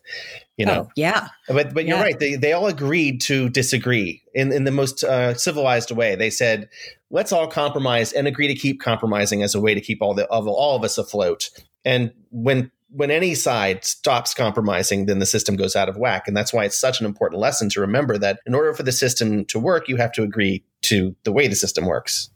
You 0.56 0.66
know, 0.66 0.86
oh, 0.86 0.90
yeah. 0.94 1.30
But 1.48 1.74
but 1.74 1.86
you're 1.86 1.98
right. 1.98 2.16
They 2.16 2.36
they 2.36 2.52
all 2.52 2.68
agreed 2.68 3.20
to 3.22 3.48
disagree 3.48 4.22
in 4.32 4.52
in 4.52 4.62
the 4.62 4.70
most 4.70 5.02
uh, 5.02 5.34
civilized 5.34 5.90
way. 5.90 6.14
They 6.14 6.30
said, 6.30 6.68
let's 7.10 7.32
all 7.32 7.48
compromise 7.48 8.12
and 8.12 8.28
agree 8.28 8.46
to 8.46 8.54
keep 8.54 8.80
compromising 8.80 9.42
as 9.42 9.56
a 9.56 9.60
way 9.60 9.74
to 9.74 9.80
keep 9.80 10.02
all 10.02 10.14
the 10.14 10.26
of 10.28 10.46
all 10.46 10.76
of 10.76 10.84
us 10.84 10.98
afloat. 10.98 11.50
And 11.84 12.12
when 12.30 12.70
when 12.94 13.10
any 13.10 13.34
side 13.34 13.84
stops 13.84 14.34
compromising, 14.34 15.06
then 15.06 15.18
the 15.18 15.26
system 15.26 15.56
goes 15.56 15.74
out 15.74 15.88
of 15.88 15.96
whack. 15.96 16.28
And 16.28 16.36
that's 16.36 16.52
why 16.52 16.64
it's 16.64 16.78
such 16.78 17.00
an 17.00 17.06
important 17.06 17.40
lesson 17.40 17.68
to 17.70 17.80
remember 17.80 18.18
that 18.18 18.38
in 18.46 18.54
order 18.54 18.72
for 18.72 18.84
the 18.84 18.92
system 18.92 19.44
to 19.46 19.58
work, 19.58 19.88
you 19.88 19.96
have 19.96 20.12
to 20.12 20.22
agree 20.22 20.64
to 20.82 21.14
the 21.24 21.32
way 21.32 21.48
the 21.48 21.56
system 21.56 21.86
works. 21.86 22.30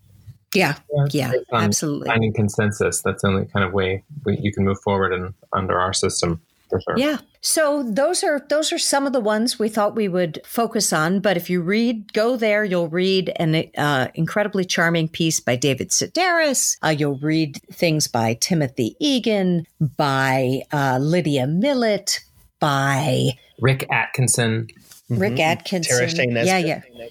Yeah, 0.54 0.76
yeah, 1.10 1.32
absolutely. 1.52 2.08
Finding 2.08 2.32
consensus. 2.32 3.02
That's 3.02 3.22
the 3.22 3.28
only 3.28 3.46
kind 3.46 3.64
of 3.64 3.72
way 3.72 4.02
we, 4.24 4.38
you 4.40 4.52
can 4.52 4.64
move 4.64 4.80
forward 4.80 5.12
and 5.12 5.34
under 5.52 5.78
our 5.78 5.92
system. 5.92 6.40
For 6.70 6.80
sure. 6.80 6.98
Yeah. 6.98 7.18
So 7.40 7.82
those 7.82 8.22
are 8.22 8.44
those 8.48 8.72
are 8.72 8.78
some 8.78 9.06
of 9.06 9.12
the 9.12 9.20
ones 9.20 9.58
we 9.58 9.68
thought 9.68 9.94
we 9.94 10.08
would 10.08 10.40
focus 10.44 10.92
on. 10.92 11.20
But 11.20 11.36
if 11.36 11.48
you 11.48 11.62
read, 11.62 12.12
go 12.12 12.36
there, 12.36 12.64
you'll 12.64 12.88
read 12.88 13.32
an 13.36 13.64
uh, 13.76 14.08
incredibly 14.14 14.64
charming 14.64 15.08
piece 15.08 15.40
by 15.40 15.56
David 15.56 15.90
Sedaris. 15.90 16.76
Uh, 16.84 16.88
you'll 16.88 17.18
read 17.18 17.60
things 17.72 18.06
by 18.08 18.34
Timothy 18.34 18.96
Egan, 19.00 19.66
by 19.96 20.62
uh, 20.72 20.98
Lydia 21.00 21.46
Millett, 21.46 22.20
by 22.60 23.30
Rick 23.60 23.86
Atkinson, 23.90 24.68
Rick 25.08 25.34
mm-hmm. 25.34 25.40
Atkinson. 25.40 25.96
TaraShea 25.96 26.28
Nesbit. 26.28 26.46
Yeah, 26.46 26.58
yeah. 26.58 27.08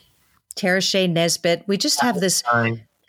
TaraShea 0.55 1.09
Nesbit. 1.09 1.63
We 1.67 1.77
just 1.77 2.01
have 2.01 2.19
this. 2.19 2.43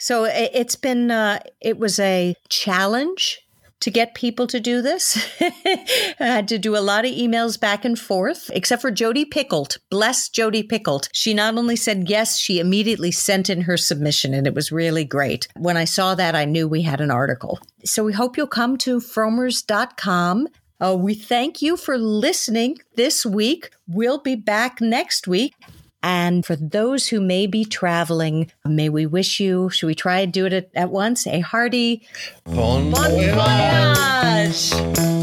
So 0.00 0.24
it's 0.24 0.76
been, 0.76 1.10
uh, 1.10 1.40
it 1.60 1.76
was 1.78 1.98
a 1.98 2.36
challenge 2.48 3.40
to 3.80 3.90
get 3.90 4.14
people 4.14 4.46
to 4.48 4.60
do 4.60 4.82
this. 4.82 5.16
I 5.40 6.14
had 6.18 6.48
to 6.48 6.58
do 6.58 6.76
a 6.76 6.80
lot 6.80 7.04
of 7.04 7.12
emails 7.12 7.58
back 7.58 7.84
and 7.84 7.98
forth, 7.98 8.50
except 8.52 8.82
for 8.82 8.90
Jodi 8.90 9.24
Picoult. 9.24 9.78
Bless 9.90 10.28
Jodi 10.28 10.62
Picoult. 10.62 11.08
She 11.12 11.34
not 11.34 11.56
only 11.56 11.76
said 11.76 12.08
yes, 12.08 12.38
she 12.38 12.58
immediately 12.58 13.12
sent 13.12 13.48
in 13.48 13.62
her 13.62 13.76
submission, 13.76 14.34
and 14.34 14.46
it 14.46 14.54
was 14.54 14.72
really 14.72 15.04
great. 15.04 15.48
When 15.56 15.76
I 15.76 15.84
saw 15.84 16.14
that, 16.14 16.34
I 16.34 16.44
knew 16.44 16.66
we 16.66 16.82
had 16.82 17.00
an 17.00 17.10
article. 17.10 17.58
So 17.84 18.04
we 18.04 18.12
hope 18.12 18.36
you'll 18.36 18.46
come 18.46 18.76
to 18.78 18.98
frommers.com. 18.98 20.48
Uh, 20.80 20.96
we 20.96 21.14
thank 21.14 21.60
you 21.60 21.76
for 21.76 21.98
listening 21.98 22.78
this 22.94 23.26
week. 23.26 23.70
We'll 23.88 24.18
be 24.18 24.36
back 24.36 24.80
next 24.80 25.26
week. 25.26 25.54
And 26.02 26.46
for 26.46 26.54
those 26.56 27.08
who 27.08 27.20
may 27.20 27.46
be 27.46 27.64
traveling, 27.64 28.50
may 28.64 28.88
we 28.88 29.06
wish 29.06 29.40
you, 29.40 29.68
should 29.70 29.86
we 29.86 29.94
try 29.94 30.20
and 30.20 30.32
do 30.32 30.46
it 30.46 30.52
at, 30.52 30.70
at 30.74 30.90
once? 30.90 31.26
A 31.26 31.40
hearty 31.40 32.06
bon, 32.44 32.90
bon 32.90 33.10
voyage. 33.10 34.70
voyage. 34.72 35.17